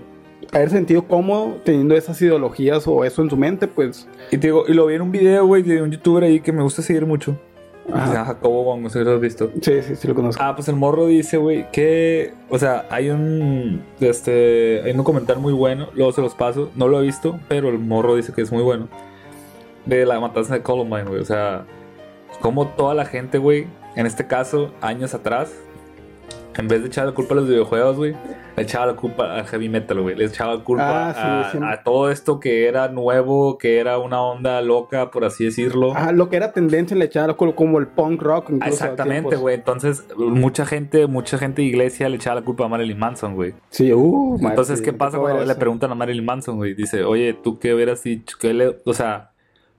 [0.51, 4.07] haber sentido cómodo teniendo esas ideologías o eso en su mente, pues.
[4.31, 6.51] Y te digo, y lo vi en un video, güey, de un youtuber ahí que
[6.51, 7.39] me gusta seguir mucho.
[7.93, 8.25] Ajá.
[8.25, 9.51] Jacobo Wong, no sé si lo has visto.
[9.61, 10.41] Sí, sí, sí lo conozco.
[10.43, 15.37] Ah, pues el morro dice, güey, que, o sea, hay un, este, hay un documental
[15.39, 18.41] muy bueno, luego se los paso, no lo he visto, pero el morro dice que
[18.41, 18.87] es muy bueno,
[19.85, 21.65] de la matanza de Columbine, güey, o sea,
[22.41, 25.53] como toda la gente, güey, en este caso, años atrás,
[26.57, 28.15] en vez de echar la culpa a los videojuegos, güey,
[28.55, 31.83] le echaba la culpa al heavy metal, güey, le echaba la culpa Ah, sí, a,
[31.83, 35.93] todo esto que era nuevo, que era una onda loca, por así decirlo.
[35.93, 38.51] Ajá, lo que era tendencia le echaban como- como el punk rock.
[38.51, 39.55] incluso Exactamente, güey.
[39.55, 43.53] Entonces, mucha gente, mucha gente de iglesia le echaba la culpa a Marilyn Manson, güey.
[43.69, 46.73] Sí, uh, Entonces, ¿qué pasa cuando le preguntan a Marilyn Manson, güey?
[46.73, 48.37] Dice, oye, ¿tú qué hubieras dicho?
[48.39, 49.31] ¿Qué le- o sea,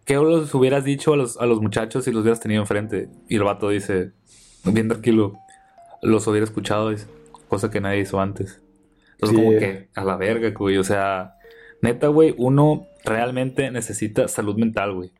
[0.04, 3.08] ¿qué hubieras dicho a los, a los muchachos si los hubieras tenido enfrente?
[3.28, 4.12] Y el vato dice,
[4.64, 5.32] bien tranquilo,
[6.06, 7.06] los hubiera escuchado, dice,
[7.48, 8.60] cosa que nadie hizo antes.
[9.12, 9.44] Entonces, Sí.
[9.44, 10.76] como que a la verga, güey.
[10.78, 11.34] O sea,
[11.82, 15.10] neta, güey, uno realmente necesita salud mental, güey.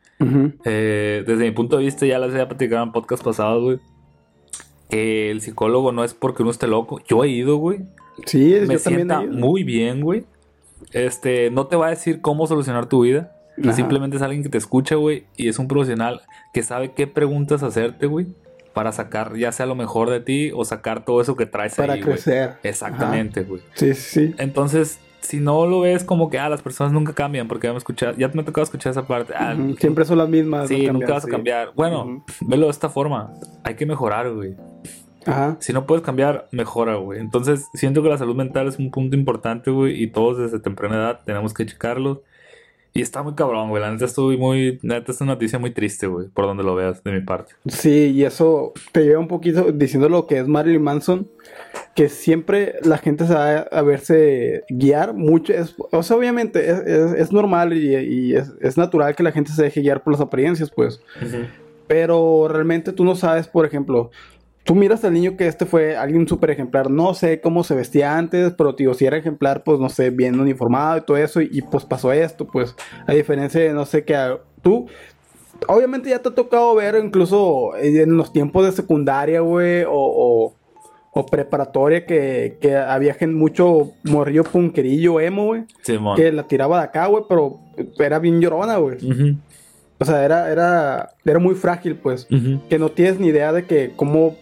[0.64, 3.78] Eh, desde mi punto de vista, ya les había platicado en podcast pasados, güey.
[4.89, 7.01] Que el psicólogo no es porque uno esté loco.
[7.09, 7.80] Yo he ido, güey.
[8.24, 8.78] Sí, Me yo también.
[8.80, 9.32] sienta he ido.
[9.34, 10.24] muy bien, güey.
[10.93, 13.32] Este, no te va a decir cómo solucionar tu vida.
[13.72, 15.24] Simplemente es alguien que te escucha, güey.
[15.37, 16.20] Y es un profesional
[16.53, 18.26] que sabe qué preguntas hacerte, güey.
[18.77, 21.95] Para sacar ya sea lo mejor de ti o sacar todo eso que traes Para
[21.95, 22.57] ahí, crecer.
[22.62, 23.62] Exactamente, güey.
[23.72, 24.35] Sí, sí, sí.
[24.37, 27.79] Entonces, si no lo ves como que, ah, las personas nunca cambian, porque ya me,
[27.79, 29.33] escucha, ya me ha tocado escuchar esa parte.
[29.35, 30.68] Ah, Siempre son las mismas.
[30.68, 31.72] Sí, no nunca cambian, vas a cambiar.
[31.74, 32.24] Bueno, Ujú.
[32.43, 33.33] velo de esta forma.
[33.64, 34.57] Hay que mejorar, güey.
[35.24, 35.57] Ajá.
[35.59, 37.18] Si no puedes cambiar, mejora, güey.
[37.18, 40.03] Entonces, siento que la salud mental es un punto importante, güey.
[40.03, 42.24] Y todos desde temprana edad tenemos que checarlo.
[42.97, 43.83] Y está muy cabrón, güey.
[43.83, 44.79] La neta estoy muy...
[44.83, 46.29] La neta es una noticia muy triste, güey.
[46.29, 47.53] Por donde lo veas, de mi parte.
[47.67, 51.29] Sí, y eso te lleva un poquito diciendo lo que es Marilyn Manson,
[51.95, 55.53] que siempre la gente se va a verse guiar mucho.
[55.53, 59.33] Es, o sea, obviamente es, es- es normal y, y es, es natural que la
[59.33, 61.01] gente se deje guiar por las apariencias, pues.
[61.87, 64.11] Pero realmente tú no sabes, por ejemplo,
[64.67, 66.91] tú miras al niño que este fue alguien súper ejemplar.
[66.91, 70.39] No sé cómo se vestía antes, pero tío, si era ejemplar, pues no sé, bien
[70.39, 71.41] uniformado y todo eso.
[71.41, 72.75] Y, y, pues pasó esto, pues.
[73.07, 74.87] A diferencia de, no sé, que a- tú.
[75.69, 80.55] Obviamente ya te ha tocado ver incluso en los tiempos de secundaria, güey, o, o,
[81.12, 86.14] o preparatoria, que, que había gente, mucho morrillo punquerillo emo, güey, Simón.
[86.17, 87.59] que la tiraba de acá, güey, pero
[87.99, 88.97] era bien llorona, güey.
[88.97, 89.39] Ujú,
[89.99, 92.27] O sea, era, era, era muy frágil, pues.
[92.31, 92.61] ujú.
[92.69, 94.37] Que no tienes ni idea de que cómo,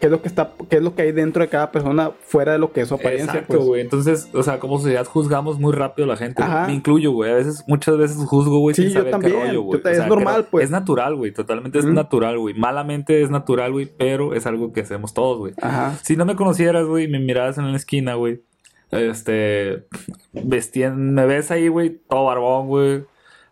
[0.00, 2.52] qué es lo que está, qué es lo que hay dentro de cada persona fuera
[2.52, 3.66] de lo que es su apariencia, Exacto, pues.
[3.66, 3.80] güey.
[3.80, 6.42] Entonces, o sea, como sociedad juzgamos muy rápido a la gente.
[6.66, 7.30] Me incluyo, güey.
[7.32, 9.32] A veces, muchas veces juzgo, güey, Sí, sin yo saber también.
[9.34, 9.80] qué rollo, güey.
[9.84, 10.64] Es normal, pues.
[10.64, 11.32] Es natural, güey.
[11.32, 12.54] Totalmente es natural, güey.
[12.54, 13.90] Malamente es natural, güey.
[13.98, 15.54] Pero es algo que hacemos todos, güey.
[15.60, 15.96] Ajá.
[16.02, 18.42] Si no me conocieras, güey, y me miraras en la esquina, güey.
[18.90, 19.84] Este.
[20.32, 23.04] Vestien, me ves ahí, güey, todo barbón, güey.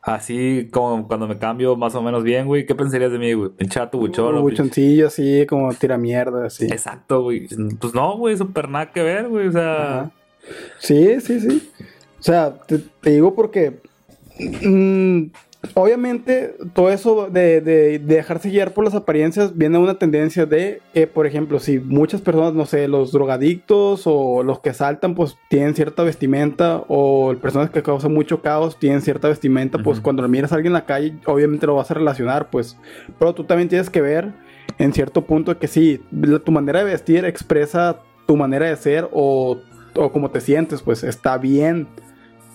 [0.06, 2.64] Así como cuando me cambio más o menos bien, güey.
[2.64, 3.50] ¿Qué pensarías de mí, güey?
[3.50, 4.36] Pinchato, buchón.
[4.36, 6.66] Un buchoncillo así, como tira mierda, así.
[6.66, 7.48] Exacto, güey.
[7.80, 9.48] Pues no, güey, súper nada que ver, güey.
[9.48, 9.98] O sea.
[9.98, 10.10] Ajá.
[10.78, 11.72] Sí, sí, sí.
[12.20, 13.80] O sea, te, te digo porque.
[14.38, 15.22] mm,
[15.74, 20.80] obviamente, todo eso de, de- de dejarse guiar por las apariencias viene una tendencia de
[20.94, 25.36] que, por ejemplo, si muchas personas, no sé, los drogadictos o los que saltan, pues
[25.48, 30.28] tienen cierta vestimenta, o personas que causan mucho caos tienen cierta vestimenta, pues cuando lo
[30.28, 32.76] miras a alguien en la calle, obviamente lo vas a relacionar, pues.
[33.18, 34.32] Pero tú también tienes que ver
[34.78, 39.08] en cierto punto que sí, la- tu manera de vestir expresa tu manera de ser
[39.12, 39.58] o,
[39.94, 41.86] o cómo te sientes, pues está bien.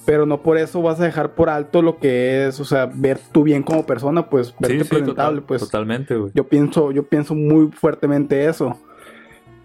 [0.06, 3.20] Pero no por eso vas a dejar por alto lo que es, o sea, ver
[3.32, 5.62] tu bien como persona, pues verte Sí, sí, presentable, total- pues.
[5.62, 6.32] totalmente, güey.
[6.34, 8.78] Yo pienso, yo pienso muy fuertemente eso.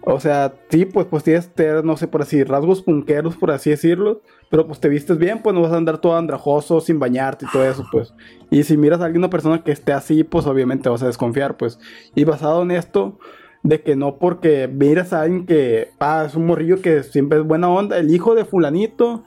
[0.09, 3.51] O sea, sí, pues, pues tienes que tener, no sé, por así, rasgos punqueros, por
[3.51, 4.21] así decirlo.
[4.49, 7.51] Pero pues te vistes bien, pues no vas a andar todo andrajoso, sin bañarte y
[7.51, 8.13] todo eso, pues.
[8.49, 11.77] Y si miras a alguna persona que esté así, pues obviamente vas a desconfiar, pues.
[12.15, 13.19] Y basado en esto,
[13.63, 17.43] de que no porque miras a alguien que, ah, es un morrillo que siempre es
[17.45, 19.25] buena onda, el hijo de fulanito,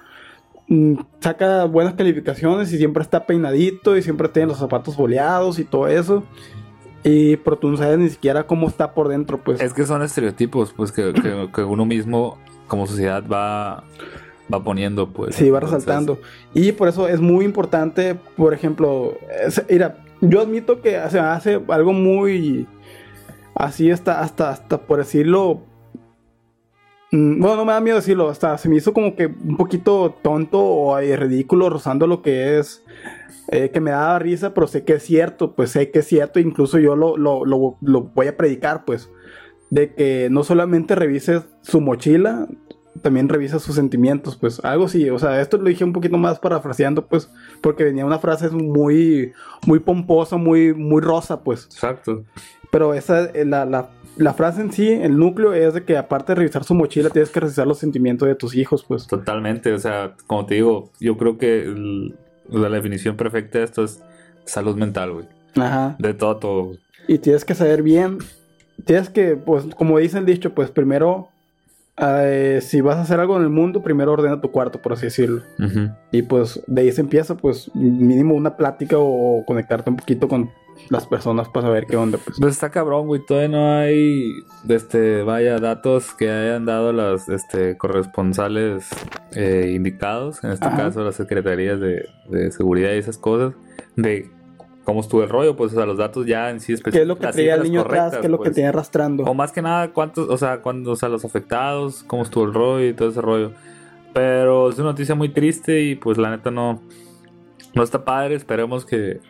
[1.20, 5.88] saca buenas calificaciones y siempre está peinadito y siempre tiene los zapatos boleados y todo
[5.88, 6.22] eso.
[7.02, 9.60] Y pero tú no sabes ni siquiera cómo está por dentro, pues.
[9.60, 13.84] Es que son estereotipos, pues, que, que- que uno mismo, como sociedad, va,
[14.52, 15.34] va poniendo, pues.
[15.34, 16.18] Sí, va resaltando.
[16.54, 19.14] Y por eso es muy importante, por ejemplo,
[19.46, 22.66] es- mira, yo admito que se hace algo muy
[23.54, 25.62] así hasta, hasta, hasta por decirlo.
[27.10, 30.14] Mm, Bueno, no me da miedo decirlo, hasta se me hizo como que un poquito
[30.22, 32.84] tonto o ridículo, rozando lo que es,
[33.48, 36.38] eh, que me daba risa, pero sé que es cierto, pues sé que es cierto,
[36.40, 39.10] incluso yo lo, lo, lo, lo voy a predicar, pues,
[39.70, 42.48] de que no solamente revises su mochila,
[43.02, 46.38] también revisa sus sentimientos, pues algo sí, o sea, esto lo dije un poquito más
[46.38, 47.30] parafraseando, pues,
[47.60, 49.32] porque venía una frase muy,
[49.66, 51.64] muy pomposa, muy, muy rosa, pues.
[51.66, 52.24] Exacto.
[52.70, 56.32] Pero esa, eh, la, la, la frase en sí, el núcleo es de que aparte
[56.32, 59.06] de revisar su mochila, tienes que revisar los sentimientos de tus hijos, pues.
[59.06, 62.16] Totalmente, o sea, como te digo, yo creo que el-
[62.50, 64.02] la definición perfecta de esto es
[64.44, 65.26] salud mental, güey.
[65.56, 65.96] Ajá.
[65.98, 66.64] De todo, a todo.
[66.64, 66.78] güey.
[67.08, 68.18] Y tienes que saber bien,
[68.84, 71.28] tienes que, pues, como dice el dicho, pues primero,
[71.96, 75.06] eh, si vas a hacer algo en el mundo, primero ordena tu cuarto, por así
[75.06, 75.42] decirlo.
[76.12, 80.50] Y pues de ahí se empieza, pues mínimo una plática o conectarte un poquito con
[80.88, 82.38] las personas para saber qué onda, pues.
[82.40, 83.24] Pues está cabrón, güey.
[83.24, 84.32] Todavía no hay,
[84.68, 88.88] este, vaya, datos que hayan dado las, este, corresponsales
[89.34, 90.42] eh, indicados.
[90.42, 90.76] En este Ajá.
[90.76, 93.54] caso, las secretarías de, de seguridad y esas cosas.
[93.96, 94.30] De
[94.84, 96.98] cómo estuvo el rollo, pues, o sea, los datos ya en sí específicos.
[96.98, 98.16] ¿Qué es lo que traía el niño atrás?
[98.16, 99.22] ¿Qué es lo que tenía arrastrando?
[99.22, 99.30] pues.
[99.30, 102.54] O más que nada, cuántos, o sea, cuando, o sea, los afectados, cómo estuvo el
[102.54, 103.52] rollo y todo ese rollo.
[104.12, 106.82] Pero es una noticia muy triste y pues la neta no,
[107.74, 108.34] no está padre.
[108.34, 109.20] Esperemos que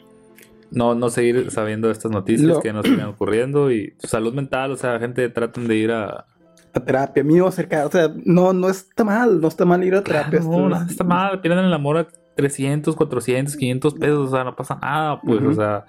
[0.70, 4.76] no, no seguir sabiendo estas noticias Lo- que nos sigan ocurriendo y salud mental, o
[4.76, 6.26] sea, gente traten de ir a...
[6.72, 10.02] A terapia, mínimo acercar, o sea, no, no está mal, no está mal ir a
[10.04, 10.38] terapia.
[10.40, 12.06] Claro, no, no está mal, pierden el amor a
[12.36, 15.84] 300, 400, 500 pesos, o sea, no pasa nada, pues, o sea,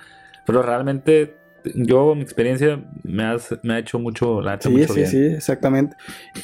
[0.48, 1.36] pero realmente
[1.76, 5.08] yo, mi experiencia me, has- me ha hecho mucho, la Sí, mucho sí, bien.
[5.08, 5.96] sí, exactamente.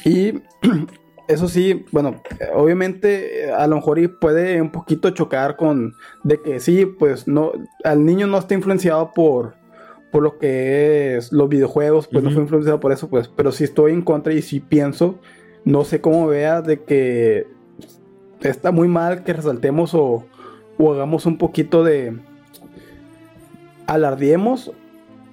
[0.04, 0.34] Y
[1.28, 2.22] eso sí, bueno,
[2.54, 7.52] obviamente a lo mejor puede un poquito chocar con de que sí, pues no,
[7.84, 9.54] al niño no está influenciado por,
[10.10, 13.64] por lo que es los videojuegos, pues no fue influenciado por eso, pues, pero sí
[13.64, 15.18] estoy en contra y sí pienso,
[15.64, 17.46] no sé cómo vea de que
[18.40, 20.24] está muy mal que resaltemos o,
[20.78, 22.16] o hagamos un poquito de
[23.86, 24.72] alardiemos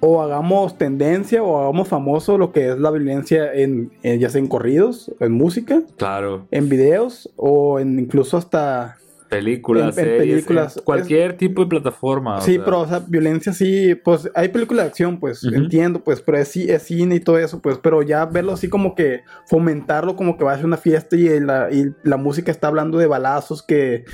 [0.08, 4.40] o hagamos tendencia o hagamos famoso lo que es la violencia en, en- ya sea
[4.40, 8.98] en corridos, en música, Claro, en videos o en incluso hasta
[9.28, 12.36] películas, En- películas, cualquier tipo de plataforma.
[12.36, 15.98] o sí, sea, pero o sea, violencia sí, pues hay películas de acción, pues entiendo,
[16.04, 18.94] pues, pero es, sí- es cine y todo eso, pues, pero ya verlo así como
[18.94, 22.68] que fomentarlo como que va a ser una fiesta y la, y la música está
[22.68, 24.04] hablando de balazos que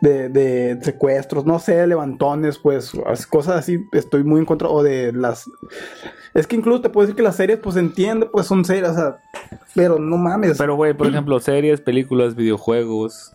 [0.00, 4.82] de, de secuestros, no sé, levantones, pues, as- cosas así, estoy muy en contra, o
[4.82, 5.50] de las...
[6.34, 8.94] Es que incluso te puedo decir que las series, pues entiende, pues son series, o
[8.94, 9.16] sea,
[9.74, 10.56] pero no mames.
[10.58, 13.34] Pero, güey, por ejemplo, series, películas, videojuegos,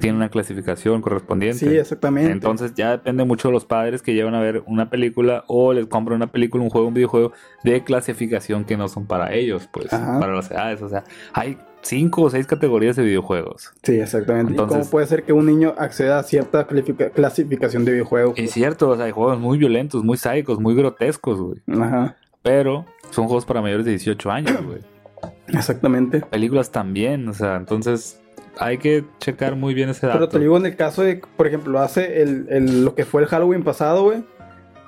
[0.00, 1.58] tienen una clasificación correspondiente.
[1.58, 2.32] sí, exactamente.
[2.32, 5.86] Entonces ya depende mucho de los padres que llevan a ver una película o les
[5.86, 7.32] compran una película, un juego, un videojuego
[7.64, 10.18] de clasificación que no son para ellos, pues, Ajá.
[10.20, 10.82] para las edades.
[10.82, 13.72] O sea, hay cinco o seis categorías de videojuegos.
[13.82, 14.52] Sí, exactamente.
[14.52, 18.38] ¿Y Entonces- cómo puede ser que un niño acceda a cierta clasifica- clasificación de videojuegos?
[18.38, 21.60] Y es cierto, o sea, hay juegos muy violentos, muy sádicos, muy grotescos, güey.
[21.80, 24.80] Ajá, Pero son juegos para mayores de 18 años, güey.
[25.48, 26.20] exactamente.
[26.20, 28.20] Películas también, o sea, entonces
[28.58, 30.18] hay que checar muy bien ese dato.
[30.18, 33.22] Pero te digo en el caso de, por ejemplo, hace el, el- lo que fue
[33.22, 34.24] el Halloween pasado, güey.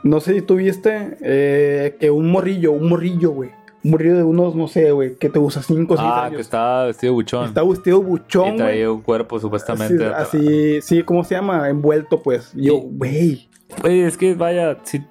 [0.03, 3.51] No sé si tú viste eh, que un morrillo, un morrillo, güey.
[3.83, 6.37] Morrillo de unos, no sé, güey, que te usa 5 o 6 ah, años.
[6.37, 7.47] que está vestido buchón.
[7.47, 8.57] Está vestido y buchón, güey.
[8.57, 10.07] traía un cuerpo supuestamente.
[10.07, 11.68] Así, así, sí, ¿cómo se llama?
[11.68, 12.53] Envuelto, pues.
[12.55, 13.49] Y Yo, güey.
[13.80, 15.03] Güey, es que vaya, si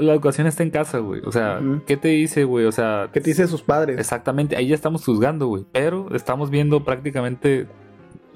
[0.00, 1.22] la educación está en casa, güey.
[1.24, 1.60] O sea.
[1.86, 2.66] ¿qué te dice, güey?
[2.66, 3.98] O sea, ¿Qué te dice sus padres?
[3.98, 5.64] exactamente, ahí ya estamos juzgando, güey.
[5.72, 7.66] Pero estamos viendo prácticamente.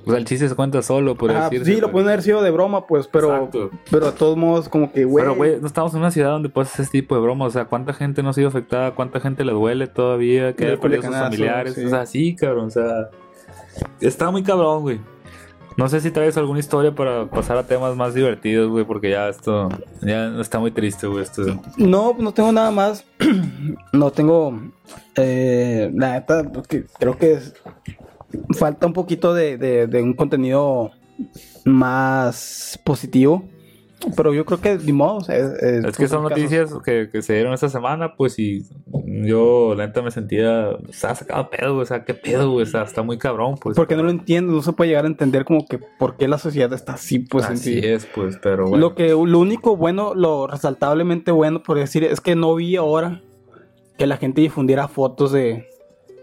[0.06, 1.74] O sea, el chiste se cuenta solo, por Ah, decirse.
[1.74, 3.70] sí, lo pueden haber sido de broma, pues, pero, Exacto.
[3.90, 5.24] pero de todos modos, como que, güey.
[5.24, 7.48] Pero, güey, no estamos en una ciudad donde hacer ese tipo de bromas.
[7.48, 8.92] O sea, ¿cuánta gente no ha sido afectada?
[8.94, 10.52] ¿Cuánta gente le duele todavía?
[10.54, 11.74] Que Del haya perdido sus familiares.
[11.74, 11.84] sí.
[11.84, 12.66] O sea, sí, cabrón.
[12.66, 13.10] O sea,
[14.00, 15.00] está muy cabrón, güey.
[15.76, 19.28] No sé si traes alguna historia para pasar a temas más divertidos, güey, porque ya
[19.28, 19.68] esto
[20.00, 21.22] ya está muy triste, güey.
[21.22, 21.42] Esto.
[21.76, 23.04] No, no tengo nada más.
[23.92, 24.58] no tengo.
[25.16, 27.54] Eh, la neta, porque creo que es-
[28.58, 30.90] falta un poquito de, de- de un contenido
[31.64, 33.44] más positivo.
[34.14, 35.16] Pero yo creo que, ni modo.
[35.16, 38.62] o sea, es, es- que son noticias que, que se dieron esta semana, pues, y
[39.24, 42.82] yo, la neta, me sentía, o sea, sacado pedo, o sea, qué pedo, o sea,
[42.82, 43.74] está muy cabrón, pues.
[43.74, 46.36] Porque no lo entiendo, no se puede llegar a entender como que por qué la
[46.36, 47.86] sociedad está así, pues en Así sí.
[47.88, 48.76] es, pues, pero bueno.
[48.86, 53.22] Lo que lo único bueno, lo resaltablemente bueno, por decir, es que no vi ahora
[53.96, 55.66] que la gente difundiera fotos de,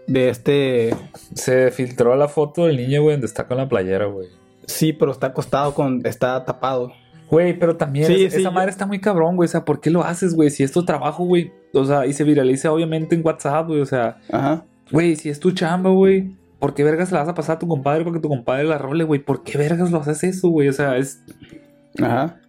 [0.06, 0.94] de este
[1.34, 4.28] Se filtró la foto del niño, güey, donde está con la playera, güey.
[4.66, 6.04] Sí, pero está acostado con.
[6.06, 6.92] está tapado.
[7.30, 9.46] Güey, pero también Sí, es- sí, esa yo- madre está muy cabrón, güey.
[9.46, 10.50] O sea, ¿por qué lo haces, güey?
[10.50, 11.52] Si es tu trabajo, güey.
[11.72, 13.80] O sea, y se viraliza obviamente en WhatsApp, güey.
[13.80, 14.64] O sea, Ajá.
[14.92, 16.30] güey, si es tu chamba, güey.
[16.58, 18.78] ¿Por qué vergas la vas a pasar a tu compadre para que tu compadre la
[18.78, 19.20] role, güey?
[19.20, 20.68] ¿Por qué vergas lo haces eso, güey?
[20.68, 21.22] O sea, es,
[22.00, 22.40] Ajá.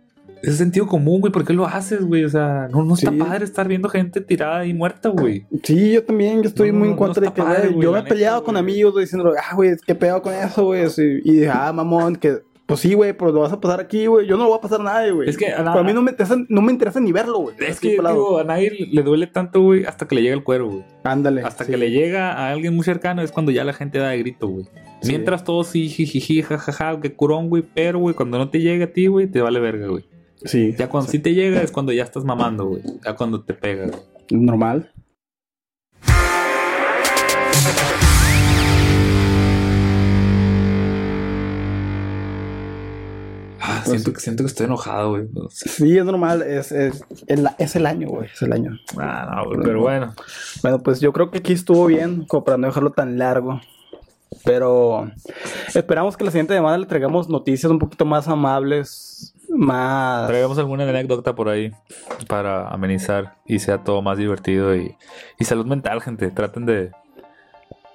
[0.50, 1.32] Ese sentido común, güey.
[1.32, 2.24] ¿Por qué lo haces, güey?
[2.24, 5.46] O sea, no, no está padre estar viendo gente tirada y muerta, güey.
[5.64, 7.92] Sí, yo también, yo estoy No, muy en contra no de que, padre, güey, yo
[7.92, 8.64] me he neta, peleado con güey.
[8.64, 10.86] amigos diciendo, ah, güey, qué pedo con eso, güey.
[11.24, 14.26] Y dije, ah, mamón, que, pues sí, güey, pero lo vas a pasar aquí, güey.
[14.26, 15.30] Yo no lo voy a pasar a nadie, güey.
[15.30, 17.56] Es que a Para mí no me interesa, no me interesa ni verlo, güey.
[17.60, 20.68] Es que, digo, a nadie le duele tanto, güey, hasta que le llega el cuero,
[20.68, 20.84] güey.
[21.04, 21.42] Ándale.
[21.44, 21.72] Hasta sí.
[21.72, 24.48] que le llega a alguien muy cercano es cuando ya la gente da de grito,
[24.48, 24.66] güey.
[25.02, 25.10] Sí.
[25.10, 27.64] Mientras todos sí, jijiji, jajaja, que curón, güey.
[27.76, 30.06] Pero, güey, cuando no te llega a ti, güey, te vale verga, güey.
[30.44, 30.76] Sí.
[30.78, 31.20] Ya cuando sí.
[31.20, 32.82] te llega es cuando ya estás mamando, güey.
[33.04, 34.02] Ya cuando te pega, güey.
[34.32, 34.92] Normal.
[43.68, 45.28] Ah, Pues siento, que, siento que estoy enojado, güey.
[45.34, 45.70] No sé.
[45.70, 46.42] Sí, es normal.
[46.44, 48.30] Es, es, el, es el año, güey.
[48.32, 48.78] Es el año.
[48.98, 50.14] Ah, no, güey, pero bueno.
[50.62, 53.60] Bueno, pues yo creo que aquí estuvo bien, como para no dejarlo tan largo.
[54.44, 55.10] Pero
[55.74, 60.28] esperamos que la siguiente semana le traigamos noticias un poquito más amables, más...
[60.28, 61.72] Traigamos alguna anécdota por ahí
[62.28, 64.96] para amenizar y sea todo más divertido y,
[65.40, 66.30] y salud mental, gente.
[66.32, 66.92] Traten de,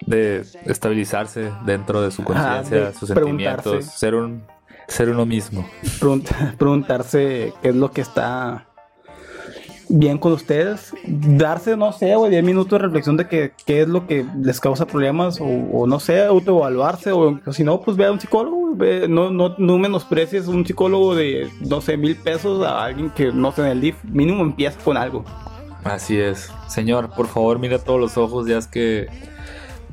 [0.06, 4.42] de estabilizarse dentro de su conciencia, de sus sentimientos, ser un
[4.88, 5.64] ser uno mismo.
[6.00, 8.66] pregunt- preguntarse qué es lo que está
[9.90, 10.92] bien con ustedes.
[11.06, 14.60] Darse, no sé, güey, 10 minutos de reflexión de que, qué es lo que les
[14.60, 18.20] causa problemas o, o no sé, autoevaluarse o, o si no, pues ve a un
[18.20, 18.74] psicólogo.
[18.76, 23.32] ve- no, no, no menosprecies un psicólogo de, no sé, mil pesos a alguien que
[23.32, 23.96] no sé en el DIF.
[24.04, 25.24] Mínimo empieza con algo.
[25.84, 26.50] Así es.
[26.68, 29.08] Señor, por favor, mira todos los ojos, ya es que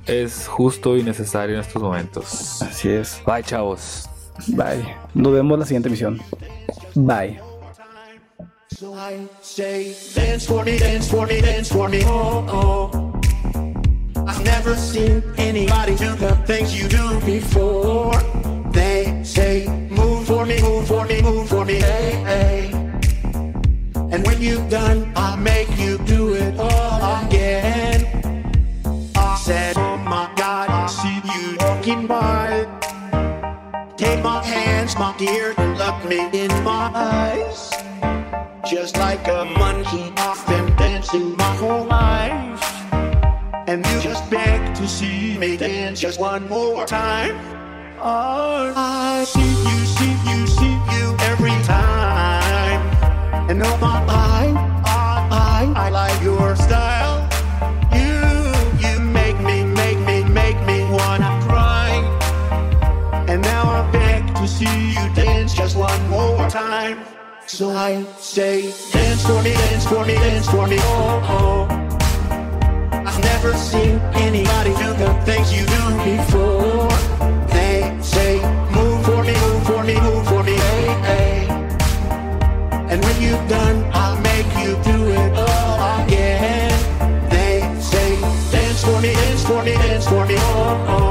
[0.05, 2.61] es justo y necesario en estos momentos.
[2.61, 3.21] Así es.
[3.25, 4.07] Bye, chavos.
[4.47, 4.85] Bye.
[5.13, 6.19] Nos vemos la siguiente emisión.
[6.95, 7.46] Bye.
[8.69, 14.23] So I say, dance for me, dance for me, dance for me, oh, oh.
[14.27, 18.13] I've never seen anybody do the things you do before.
[18.71, 22.71] They say, move for me, move for me, move for me, hey, hey.
[24.11, 28.05] And when you've done, I'll make you do it all again.
[29.15, 32.67] I said, oh my God, I see you walking by.
[33.95, 37.76] Take my hands, my dear, and look me in my eyes.
[38.69, 42.61] Just like a monkey, I've been dancing my whole life.
[43.65, 47.37] And you just beg to see me dance just one more time.
[47.97, 52.81] Oh, I see you, see you, see you every time.
[53.49, 54.53] And oh my, I,
[54.85, 57.23] I, I, I like your style.
[57.95, 61.91] You, you make me, make me, make me wanna cry.
[63.29, 66.99] And now I beg to see you dance just one more time.
[67.47, 73.03] So I say, dance for me, dance for me, dance for me, oh, oh.
[73.07, 76.89] I've never seen anybody do the things you do before.
[77.47, 78.41] They say,
[78.75, 81.47] move for me, move for me, move for me, hey, hey.
[82.91, 87.29] And when you've done, I'll make you do it all again.
[87.29, 88.19] They say,
[88.51, 91.06] dance for me, dance for me, dance for me, oh, oh, oh,